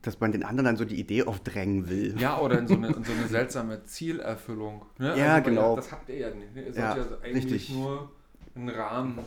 [0.00, 2.14] dass man den anderen dann so die Idee aufdrängen will.
[2.20, 4.86] Ja, oder in so eine, in so eine seltsame Zielerfüllung.
[4.98, 5.18] Ne?
[5.18, 5.74] Ja, weil genau.
[5.74, 6.54] Das habt ihr ja nicht.
[6.54, 6.66] ne?
[6.68, 7.70] Ihr Ja, sollt ja eigentlich richtig.
[7.74, 8.12] nur
[8.58, 9.18] einen Rahmen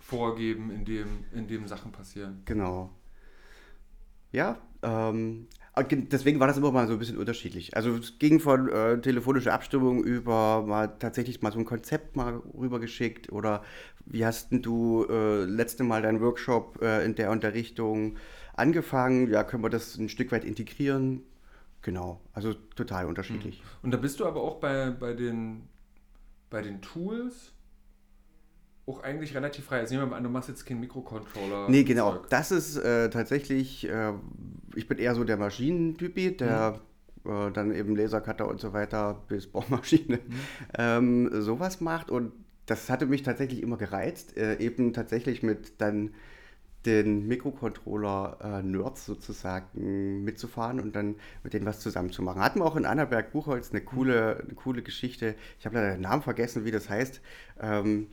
[0.00, 2.42] vorgeben, in dem, in dem Sachen passieren.
[2.44, 2.90] Genau.
[4.32, 5.46] Ja, ähm,
[5.88, 7.76] ge- deswegen war das immer mal so ein bisschen unterschiedlich.
[7.76, 12.42] Also es ging von äh, telefonischer Abstimmung über mal tatsächlich mal so ein Konzept mal
[12.58, 13.62] rübergeschickt oder
[14.06, 18.16] wie hast denn du äh, letzte Mal deinen Workshop äh, in der und der Richtung
[18.54, 19.30] angefangen?
[19.30, 21.22] Ja, können wir das ein Stück weit integrieren?
[21.82, 23.62] Genau, also total unterschiedlich.
[23.82, 25.68] Und da bist du aber auch bei, bei, den,
[26.50, 27.52] bei den Tools
[28.88, 29.80] auch eigentlich relativ frei.
[29.80, 31.68] Also nehmen wir mal an, du machst jetzt keinen Mikrocontroller.
[31.68, 32.12] Nee, genau.
[32.12, 32.30] Zeug.
[32.30, 34.12] Das ist äh, tatsächlich, äh,
[34.74, 36.80] ich bin eher so der Maschinentypi, der
[37.24, 40.20] äh, dann eben Lasercutter und so weiter bis Bohrmaschine
[40.78, 42.10] ähm, sowas macht.
[42.10, 42.32] Und
[42.66, 46.14] das hatte mich tatsächlich immer gereizt, äh, eben tatsächlich mit dann
[46.86, 52.40] den Mikrocontroller-Nerds sozusagen mitzufahren und dann mit denen was zusammenzumachen.
[52.40, 55.34] Hatten wir auch in Annaberg-Buchholz eine coole, eine coole Geschichte.
[55.58, 57.20] Ich habe leider den Namen vergessen, wie das heißt.
[57.60, 58.08] Ähm,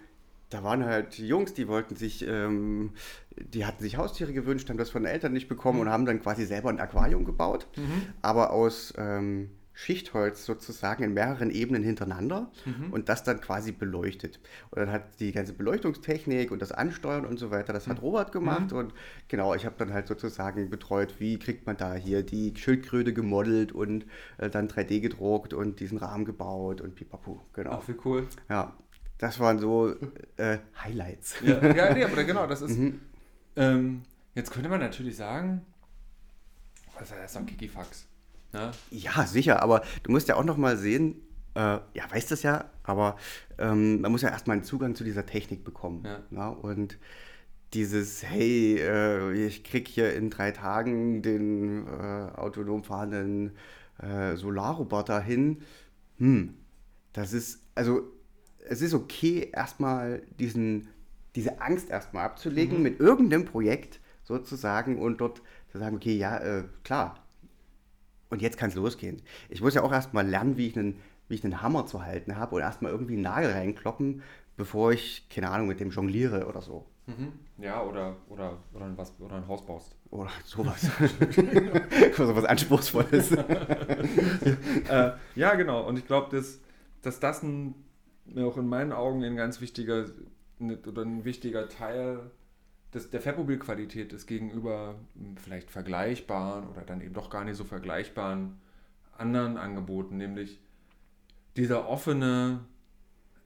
[0.50, 2.92] da waren halt Jungs, die wollten sich, ähm,
[3.36, 6.22] die hatten sich Haustiere gewünscht, haben das von den Eltern nicht bekommen und haben dann
[6.22, 7.68] quasi selber ein Aquarium gebaut,
[8.22, 12.50] aber aus ähm, Schichtholz sozusagen in mehreren Ebenen hintereinander
[12.92, 14.40] und das dann quasi beleuchtet.
[14.72, 18.32] Und dann hat die ganze Beleuchtungstechnik und das Ansteuern und so weiter, das hat Robert
[18.32, 18.94] gemacht und
[19.28, 23.74] genau, ich habe dann halt sozusagen betreut, wie kriegt man da hier die Schildkröte gemodelt
[23.74, 24.06] und
[24.38, 27.72] äh, dann 3D gedruckt und diesen Rahmen gebaut und pipapo, genau.
[27.72, 28.28] Ach, wie cool.
[28.48, 28.78] Ja,
[29.26, 29.94] das waren so
[30.38, 31.36] äh, Highlights.
[31.44, 32.78] Ja, ja nee, aber genau, das ist.
[32.78, 33.02] Mhm.
[33.56, 34.02] Ähm,
[34.36, 35.66] jetzt könnte man natürlich sagen,
[37.00, 38.06] das ist doch Kikifax.
[38.54, 38.72] Ne?
[38.92, 41.16] Ja, sicher, aber du musst ja auch noch mal sehen,
[41.56, 43.18] äh, ja, weißt das ja, aber
[43.58, 46.04] ähm, man muss ja erstmal einen Zugang zu dieser Technik bekommen.
[46.06, 46.20] Ja.
[46.32, 46.98] Ja, und
[47.74, 53.56] dieses, hey, äh, ich krieg hier in drei Tagen den äh, autonom fahrenden
[53.98, 55.64] äh, Solarroboter hin,
[56.18, 56.54] hm,
[57.14, 58.04] das ist, also
[58.70, 60.88] es ist okay, erstmal diesen,
[61.36, 66.64] diese Angst erstmal abzulegen mit irgendeinem Projekt sozusagen und dort zu sagen, okay, ja, äh,
[66.84, 67.26] klar,
[68.30, 69.22] und jetzt kann es losgehen.
[69.50, 72.38] Ich muss ja auch erstmal lernen, wie ich einen, wie ich einen Hammer zu halten
[72.38, 74.24] habe und erstmal irgendwie einen Nagel reinkloppen,
[74.58, 76.86] bevor ich, keine Ahnung, mit dem jongliere oder so.
[77.08, 77.34] Mhm.
[77.60, 79.96] Ja, oder, oder, oder, ein was, oder ein Haus baust.
[80.10, 80.82] Oder sowas.
[82.18, 83.32] so was Anspruchsvolles.
[84.90, 85.88] äh, ja, genau.
[85.88, 86.60] Und ich glaube, dass,
[87.02, 87.76] dass das ein,
[88.38, 90.06] auch in meinen Augen ein ganz wichtiger
[90.60, 92.32] ne, oder ein wichtiger Teil
[92.94, 97.64] des, der Fabmobil-Qualität ist gegenüber m, vielleicht vergleichbaren oder dann eben doch gar nicht so
[97.64, 98.60] vergleichbaren
[99.18, 100.60] anderen Angeboten, nämlich
[101.56, 102.66] dieser offene,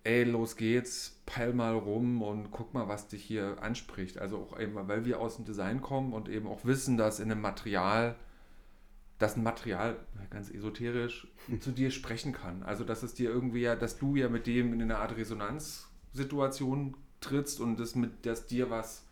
[0.03, 4.17] ey, los geht's, peil mal rum und guck mal, was dich hier anspricht.
[4.17, 7.31] Also auch eben, weil wir aus dem Design kommen und eben auch wissen, dass in
[7.31, 8.15] einem Material
[9.19, 9.97] dass ein Material,
[10.31, 11.27] ganz esoterisch,
[11.59, 12.63] zu dir sprechen kann.
[12.63, 16.95] Also dass es dir irgendwie ja, dass du ja mit dem in eine Art Resonanzsituation
[17.21, 19.03] trittst und das mit, dass dir was,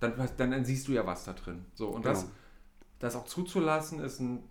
[0.00, 1.64] dann, dann, dann siehst du ja was da drin.
[1.74, 2.32] So, und das, Genau.
[2.98, 4.42] das auch zuzulassen, ist ein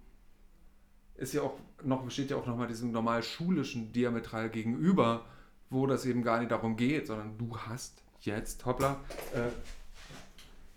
[1.17, 5.25] ist ja auch noch, besteht ja auch nochmal diesem normal schulischen Diametral gegenüber,
[5.69, 8.99] wo das eben gar nicht darum geht, sondern du hast jetzt, hoppla,
[9.33, 9.49] äh,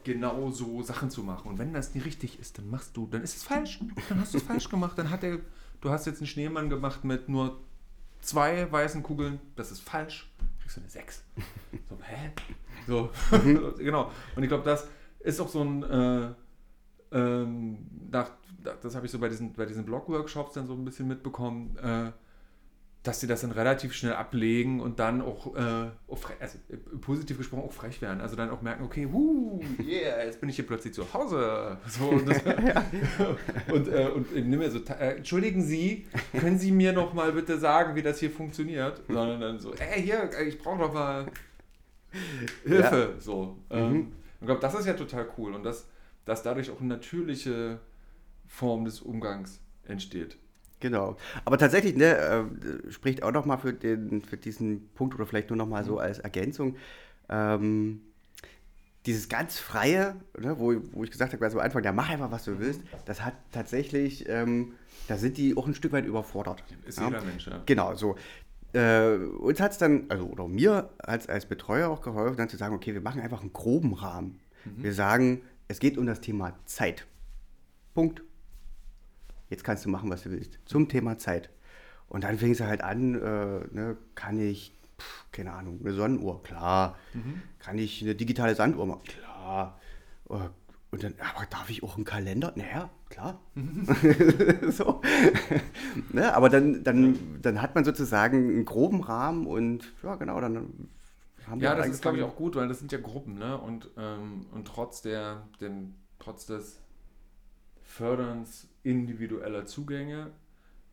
[0.08, 1.48] genau so Sachen zu machen.
[1.48, 3.78] Und wenn das nicht richtig ist, dann machst du, dann ist es falsch.
[4.08, 4.98] Dann hast du es falsch gemacht.
[4.98, 5.38] Dann hat der,
[5.80, 7.60] du hast jetzt einen Schneemann gemacht mit nur
[8.20, 10.30] zwei weißen Kugeln, das ist falsch.
[10.60, 11.22] Kriegst du eine 6.
[11.88, 12.30] So, hä?
[12.86, 13.10] So,
[13.78, 14.10] genau.
[14.34, 14.88] Und ich glaube, das
[15.20, 16.30] ist auch so ein, äh,
[17.12, 18.30] ähm, nach,
[18.82, 22.12] das habe ich so bei diesen, bei diesen Blog-Workshops dann so ein bisschen mitbekommen, äh,
[23.02, 27.38] dass sie das dann relativ schnell ablegen und dann auch, äh, auch also äh, positiv
[27.38, 28.20] gesprochen auch frech werden.
[28.20, 31.78] Also dann auch merken, okay, wuh, yeah, jetzt bin ich hier plötzlich zu Hause.
[31.86, 32.42] So, und, das,
[33.72, 36.06] und, äh, und nehme mir so, äh, entschuldigen Sie,
[36.38, 39.00] können Sie mir noch mal bitte sagen, wie das hier funktioniert?
[39.08, 41.26] Sondern dann so, ey, hier, ich brauche noch mal
[42.64, 43.14] Hilfe.
[43.18, 43.58] So.
[43.70, 45.86] Ähm, ich glaube, das ist ja total cool und dass,
[46.24, 47.78] dass dadurch auch eine natürliche
[48.46, 50.36] Form des Umgangs entsteht.
[50.80, 51.16] Genau.
[51.44, 55.56] Aber tatsächlich, ne, äh, spricht auch nochmal für, den, für diesen Punkt oder vielleicht nur
[55.56, 56.76] nochmal so als Ergänzung.
[57.28, 58.00] Ähm,
[59.06, 62.30] dieses ganz Freie, ne, wo, wo ich gesagt habe, ganz am Anfang, ja, mach einfach,
[62.30, 64.74] was du willst, das hat tatsächlich, ähm,
[65.08, 66.62] da sind die auch ein Stück weit überfordert.
[66.86, 67.06] Ist Ja.
[67.06, 67.62] jeder Mensch, ja.
[67.66, 68.16] Genau, so.
[68.74, 72.58] Äh, uns hat es dann, also oder mir als, als Betreuer auch geholfen, dann zu
[72.58, 74.40] sagen, okay, wir machen einfach einen groben Rahmen.
[74.76, 77.06] Wir sagen, es geht um das Thema Zeit.
[77.94, 78.22] Punkt.
[79.50, 80.58] Jetzt kannst du machen, was du willst.
[80.66, 81.50] Zum Thema Zeit.
[82.08, 86.42] Und dann fing es halt an, äh, ne, kann ich, pf, keine Ahnung, eine Sonnenuhr,
[86.42, 86.98] klar.
[87.58, 89.80] Kann ich eine digitale Sanduhr machen, klar.
[90.30, 90.36] Äh,
[90.90, 92.52] Und dann, aber darf ich auch einen Kalender?
[92.56, 93.40] Naja, klar.
[94.70, 95.00] so.
[96.12, 100.88] ne, aber dann, dann, dann hat man sozusagen einen groben Rahmen und ja, genau, dann
[101.46, 103.58] haben Ja, wir das ist, glaube ich, auch gut, weil das sind ja Gruppen, ne?
[103.58, 106.80] Und, ähm, und trotz der, dem, trotz des
[107.82, 110.30] Förderns individueller Zugänge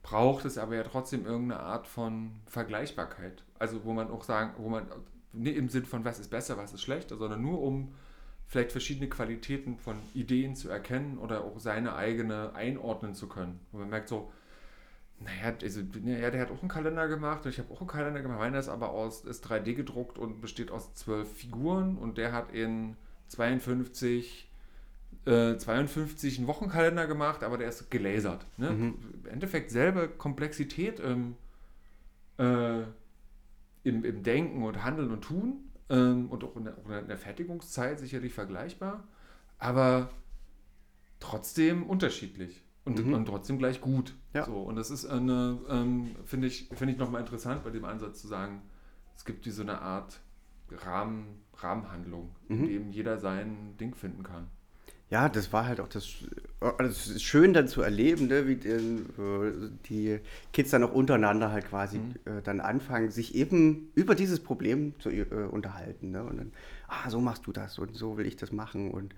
[0.03, 3.43] braucht es aber ja trotzdem irgendeine Art von Vergleichbarkeit.
[3.57, 4.87] Also wo man auch sagen, wo man
[5.33, 7.93] nicht im Sinn von was ist besser, was ist schlechter, sondern nur um
[8.47, 13.59] vielleicht verschiedene Qualitäten von Ideen zu erkennen oder auch seine eigene einordnen zu können.
[13.71, 14.31] Wo man merkt so,
[15.19, 18.21] naja, also, ja, der hat auch einen Kalender gemacht und ich habe auch einen Kalender
[18.21, 18.39] gemacht.
[18.39, 22.51] Meiner ist aber aus, ist 3D gedruckt und besteht aus zwölf Figuren und der hat
[22.51, 22.95] in
[23.29, 24.44] 52,
[25.25, 28.45] äh, 52 einen Wochenkalender gemacht, aber der ist gelasert.
[28.57, 28.71] Ne?
[28.71, 28.95] Mhm.
[29.23, 31.35] Im Endeffekt selbe Komplexität im,
[32.37, 32.81] äh,
[33.83, 37.99] im, im Denken und Handeln und Tun ähm, und auch in der, in der Fertigungszeit
[37.99, 39.03] sicherlich vergleichbar,
[39.57, 40.09] aber
[41.19, 43.13] trotzdem unterschiedlich und, Mhm.
[43.13, 44.13] und trotzdem gleich gut.
[44.33, 44.45] Ja.
[44.45, 48.21] So, und das ist eine, ähm, finde ich, finde ich nochmal interessant bei dem Ansatz
[48.21, 48.61] zu sagen,
[49.15, 50.19] es gibt diese eine Art
[50.69, 52.67] Rahmen, Rahmenhandlung, in Mhm.
[52.67, 54.47] dem jeder sein Ding finden kann.
[55.11, 56.07] Ja, das war halt auch das,
[56.59, 60.19] also es ist schön dann zu erleben, ne, wie die, äh, die
[60.51, 62.15] Kids dann auch untereinander halt quasi Mhm.
[62.25, 66.09] äh, dann anfangen, sich eben über dieses Problem zu äh, unterhalten.
[66.11, 66.23] Ne?
[66.23, 66.51] Und dann,
[66.87, 69.13] ah, so machst du das und so will ich das machen und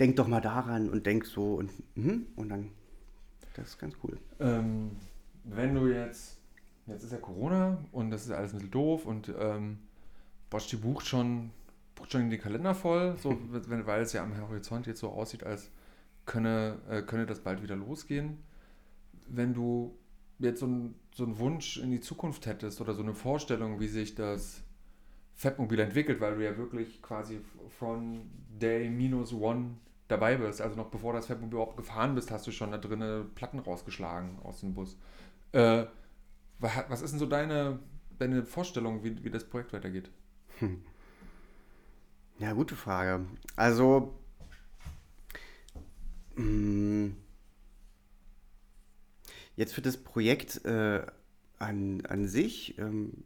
[0.00, 2.70] denk doch mal daran und denk so und, mhm, und dann,
[3.54, 4.18] das ist ganz cool.
[4.40, 4.92] Ähm,
[5.44, 6.38] wenn du jetzt,
[6.86, 9.78] jetzt ist ja Corona und das ist alles ein bisschen doof und ähm,
[10.50, 11.50] Bosch, die bucht schon,
[12.08, 15.70] schon den Kalender voll, so, wenn, weil es ja am Horizont jetzt so aussieht, als
[16.26, 18.38] könne, äh, könne das bald wieder losgehen.
[19.28, 19.96] Wenn du
[20.38, 23.88] jetzt so, ein, so einen Wunsch in die Zukunft hättest oder so eine Vorstellung, wie
[23.88, 24.62] sich das
[25.34, 27.40] Fettmobil entwickelt, weil du ja wirklich quasi
[27.78, 28.22] von
[28.60, 29.76] Day minus one
[30.08, 30.60] dabei bist.
[30.60, 34.38] Also noch bevor das Fettmobil überhaupt gefahren bist, hast du schon da drinnen Platten rausgeschlagen
[34.42, 34.96] aus dem Bus.
[35.52, 35.86] Äh,
[36.58, 37.78] wa- was ist denn so deine,
[38.18, 40.10] deine Vorstellung, wie, wie das Projekt weitergeht?
[42.42, 43.24] Ja, gute Frage.
[43.54, 44.18] Also,
[46.34, 47.12] mh,
[49.54, 51.06] jetzt für das Projekt äh,
[51.60, 53.22] an, an sich ähm,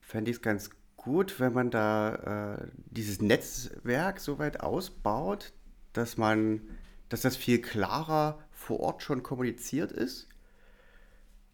[0.00, 5.52] fände ich es ganz gut, wenn man da äh, dieses Netzwerk so weit ausbaut,
[5.92, 6.62] dass man,
[7.10, 10.26] dass das viel klarer vor Ort schon kommuniziert ist.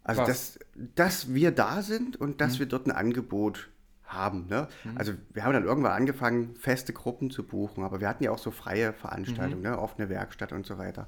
[0.05, 0.27] Also, Was?
[0.29, 0.59] dass,
[0.95, 3.69] dass wir da sind und dass wir dort ein Angebot
[4.07, 4.47] haben.
[4.47, 4.67] Ne?
[4.95, 8.37] Also, wir haben dann irgendwann angefangen, feste Gruppen zu buchen, aber wir hatten ja auch
[8.37, 9.79] so freie Veranstaltungen, ne?
[9.79, 11.07] offene Werkstatt und so weiter.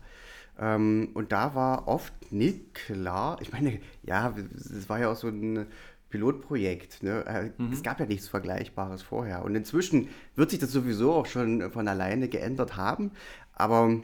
[0.59, 5.27] Ähm, und da war oft nicht klar, ich meine, ja, es war ja auch so
[5.27, 5.67] ein
[6.09, 7.03] Pilotprojekt.
[7.03, 7.25] Ne?
[7.25, 9.43] Äh, Es gab ja nichts Vergleichbares vorher.
[9.45, 13.11] Und inzwischen wird sich das sowieso auch schon von alleine geändert haben.
[13.53, 14.01] Aber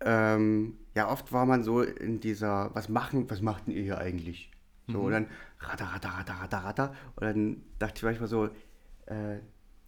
[0.00, 3.98] ähm, ja, oft war man so in dieser, was machen, was macht denn ihr hier
[3.98, 4.50] eigentlich?
[4.92, 5.26] So, und dann
[5.60, 6.94] ratter, ratter, ratter, ratter, ratter.
[7.16, 8.46] Und dann dachte ich manchmal so,
[9.06, 9.38] äh,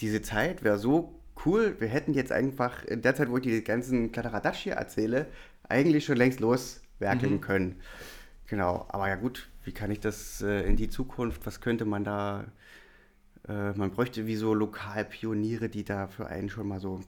[0.01, 3.65] diese Zeit wäre so cool, wir hätten jetzt einfach in der Zeit, wo ich die
[3.65, 5.27] ganzen Kladderadatsch hier erzähle,
[5.69, 7.81] eigentlich schon längst loswerkeln können.
[8.47, 12.05] Genau, aber ja gut, wie kann ich das äh, in die Zukunft, was könnte man
[12.05, 12.45] da,
[13.49, 17.01] äh, man bräuchte wie so Lokalpioniere, die da für einen schon mal so,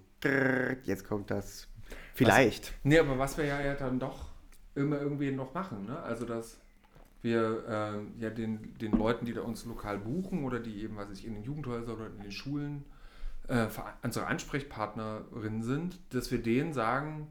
[0.84, 1.68] jetzt kommt das,
[2.14, 2.72] vielleicht.
[2.82, 4.30] Nee, aber was wir ja, ja dann doch
[4.74, 5.98] immer irgendwie noch machen, ne?
[6.02, 6.58] Also dass
[7.24, 11.10] wir äh, ja den, den Leuten, die da uns lokal buchen oder die eben, was
[11.10, 12.84] weiß ich, in den Jugendhäusern oder in den Schulen
[13.48, 13.66] äh,
[14.02, 17.28] unsere Ansprechpartnerinnen sind, dass wir denen sagen,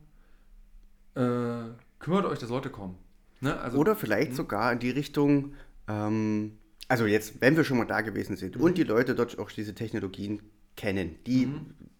[1.15, 1.69] äh,
[1.99, 2.97] kümmert euch, dass Leute kommen.
[3.39, 3.57] Ne?
[3.59, 5.53] Also, Oder vielleicht sogar in die Richtung,
[5.87, 9.51] ähm, also jetzt, wenn wir schon mal da gewesen sind und die Leute dort auch
[9.51, 10.41] diese Technologien
[10.75, 11.47] kennen, die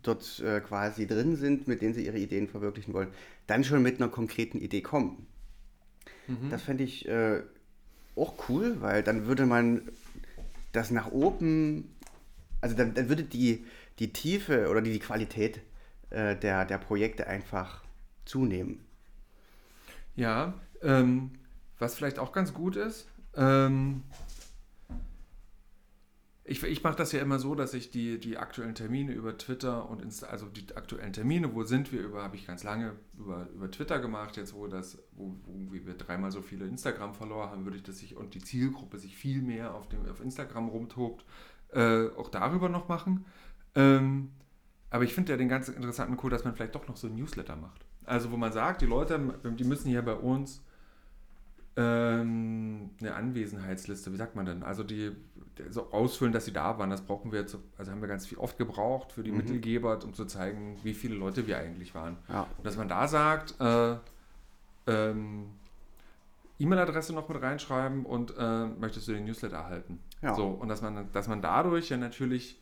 [0.02, 3.10] dort äh, quasi drin sind, mit denen sie ihre Ideen verwirklichen wollen,
[3.46, 5.28] dann schon mit einer konkreten Idee kommen.
[6.50, 7.44] Das fände ich äh,
[8.16, 9.82] auch cool, weil dann würde man
[10.72, 11.96] das nach oben,
[12.62, 13.66] also dann, dann würde die,
[14.00, 15.62] die Tiefe oder die, die Qualität
[16.10, 17.84] äh, der, der Projekte einfach
[18.26, 18.84] zunehmen.
[20.16, 21.32] Ja, ähm,
[21.80, 24.04] was vielleicht auch ganz gut ist, ähm,
[26.46, 29.90] ich, ich mache das ja immer so, dass ich die, die aktuellen Termine über Twitter
[29.90, 33.48] und Insta, also die aktuellen Termine, wo sind wir über, habe ich ganz lange über,
[33.56, 37.78] über Twitter gemacht, jetzt wo das, wo, wo wir dreimal so viele Instagram-Follower haben, würde
[37.78, 41.24] ich das sich und die Zielgruppe sich viel mehr auf, dem, auf Instagram rumtobt,
[41.72, 43.26] äh, auch darüber noch machen.
[43.76, 44.32] Ähm,
[44.90, 47.16] aber ich finde ja den ganz interessanten cool, dass man vielleicht doch noch so ein
[47.16, 47.86] Newsletter macht.
[48.04, 49.18] Also wo man sagt, die Leute,
[49.58, 50.62] die müssen hier bei uns
[51.76, 54.64] ähm, eine Anwesenheitsliste, wie sagt man denn?
[54.64, 55.33] Also die, die
[55.70, 56.90] so ausfüllen, dass sie da waren.
[56.90, 60.14] Das brauchen wir jetzt, also haben wir ganz viel oft gebraucht für die Mittelgeber, um
[60.14, 62.18] zu zeigen, wie viele Leute wir eigentlich waren.
[62.30, 62.48] Ja.
[62.58, 63.96] Und dass man da sagt, äh,
[64.88, 65.46] ähm,
[66.60, 70.00] E-Mail-Adresse noch mit reinschreiben und äh, möchtest du den Newsletter erhalten.
[70.22, 70.36] Ja.
[70.36, 72.60] So, und dass man, dass man dadurch ja natürlich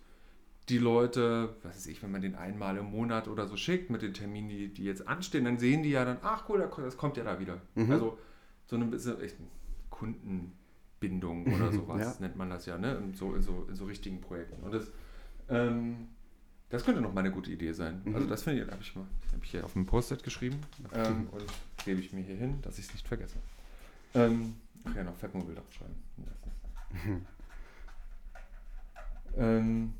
[0.69, 4.01] die Leute, was weiß ich, wenn man den einmal im Monat oder so schickt mit
[4.01, 7.17] den Terminen, die, die jetzt anstehen, dann sehen die ja dann, ach cool, das kommt
[7.17, 7.61] ja da wieder.
[7.75, 7.91] Mhm.
[7.91, 8.17] Also
[8.67, 9.35] so eine bisschen echt
[11.01, 12.15] Kundenbindung oder sowas Ja.
[12.19, 12.95] nennt man das ja, ne?
[12.95, 14.61] In so, in so, in so richtigen Projekten.
[14.63, 14.87] Und das,
[15.49, 16.07] ähm,
[16.69, 18.01] das könnte noch mal eine gute Idee sein.
[18.05, 18.15] Mhm.
[18.15, 20.59] Also das finde ich, habe ich mal, habe ich hier auf dem Post-it geschrieben
[20.93, 21.43] ähm, und
[21.83, 23.35] gebe ich mir hier hin, dass ich es nicht vergesse.
[24.13, 25.95] Ähm, ach ja, noch Fettmobil draufschreiben.
[29.37, 29.93] ähm,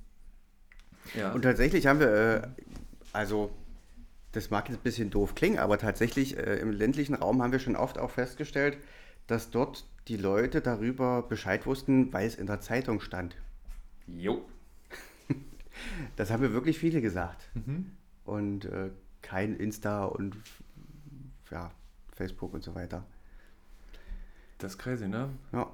[1.16, 1.32] ja.
[1.32, 2.48] Und tatsächlich haben wir, äh,
[3.12, 3.52] also
[4.34, 7.60] das mag jetzt ein bisschen doof klingen, aber tatsächlich äh, im ländlichen Raum haben wir
[7.60, 8.78] schon oft auch festgestellt,
[9.28, 13.36] dass dort die Leute darüber Bescheid wussten, weil es in der Zeitung stand.
[14.08, 14.46] jo.
[16.16, 17.50] Das haben wir wirklich viele gesagt.
[17.56, 17.92] Mhm.
[18.26, 18.92] Und äh,
[19.22, 20.36] kein Insta und
[21.50, 21.72] ja,
[22.14, 23.04] Facebook und so weiter.
[24.60, 25.30] Das ist crazy, ne?
[25.52, 25.72] Ja,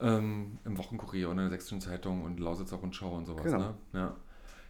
[0.00, 3.58] Ähm, Im Wochenkurier und in der Sächsischen Zeitung und Lausitzer Rundschau und sowas, Genau.
[3.58, 3.74] ne?
[3.92, 4.16] Ja.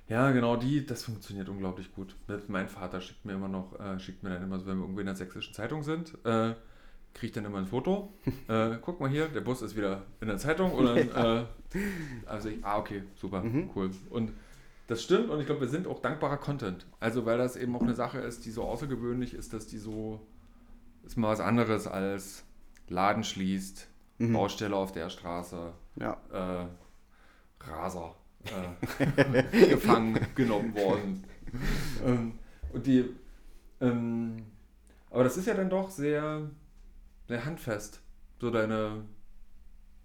[0.06, 2.14] Ja, genau, die, das funktioniert unglaublich gut.
[2.48, 5.00] Mein Vater schickt mir immer noch, äh, schickt mir dann immer so, wenn wir irgendwie
[5.00, 6.54] in der Sächsischen Zeitung sind, äh,
[7.14, 8.12] kriege ich dann immer ein Foto.
[8.48, 11.44] äh, guck mal hier, der Bus ist wieder in der Zeitung und dann, äh,
[12.26, 13.70] also ich, ah, okay, super, Mhm.
[13.74, 13.90] cool.
[14.10, 14.32] Und
[14.86, 16.86] das stimmt und ich glaube, wir sind auch dankbarer Content.
[17.00, 20.20] Also, weil das eben auch eine Sache ist, die so außergewöhnlich ist, dass die so,
[21.06, 22.44] ist mal was anderes als
[22.88, 23.88] Laden schließt,
[24.18, 24.32] Mhm.
[24.32, 26.16] Baustelle auf der Straße, ja.
[26.32, 26.66] äh,
[27.64, 31.24] Raser äh, gefangen genommen worden.
[32.06, 32.38] ähm,
[32.72, 33.08] und die,
[33.80, 34.36] ähm,
[35.10, 36.48] aber das ist ja dann doch sehr,
[37.28, 38.00] sehr handfest,
[38.40, 39.04] so deine,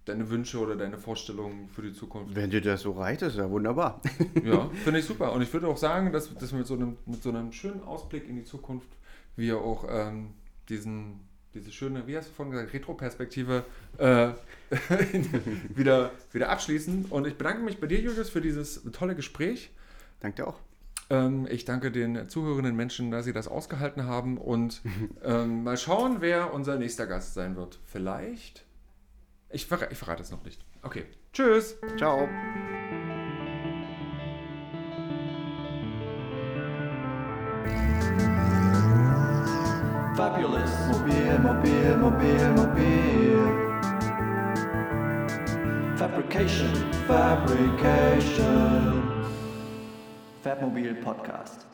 [0.04, 2.34] deine Wünsche oder deine Vorstellungen für die Zukunft.
[2.34, 4.00] Wenn dir das so reicht, ist ja wunderbar.
[4.44, 5.32] Ja, finde ich super.
[5.32, 7.82] Und ich würde auch sagen, dass, dass wir mit so, einem, mit so einem schönen
[7.82, 8.88] Ausblick in die Zukunft
[9.36, 10.34] wir auch ähm,
[10.68, 11.20] diesen,
[11.54, 13.64] diese schöne, wie hast du vorhin gesagt, Retro-Perspektive
[13.98, 14.30] äh,
[15.74, 17.06] wieder, wieder abschließen.
[17.10, 19.70] Und ich bedanke mich bei dir, Julius, für dieses tolle Gespräch.
[20.20, 20.60] Danke auch.
[21.10, 24.38] Ähm, ich danke den zuhörenden Menschen, dass sie das ausgehalten haben.
[24.38, 24.80] Und
[25.24, 27.80] ähm, mal schauen, wer unser nächster Gast sein wird.
[27.84, 28.64] Vielleicht.
[29.50, 30.64] Ich, verra ich verrate es noch nicht.
[30.82, 31.04] Okay.
[31.32, 31.76] Tschüss.
[31.98, 32.28] Ciao.
[40.14, 40.70] Fabulous.
[40.88, 43.38] Mobil, mobil, mobil, mobil.
[45.96, 46.70] Fabrication,
[47.06, 48.40] fabrication.
[50.42, 51.69] Fabmobil Podcast.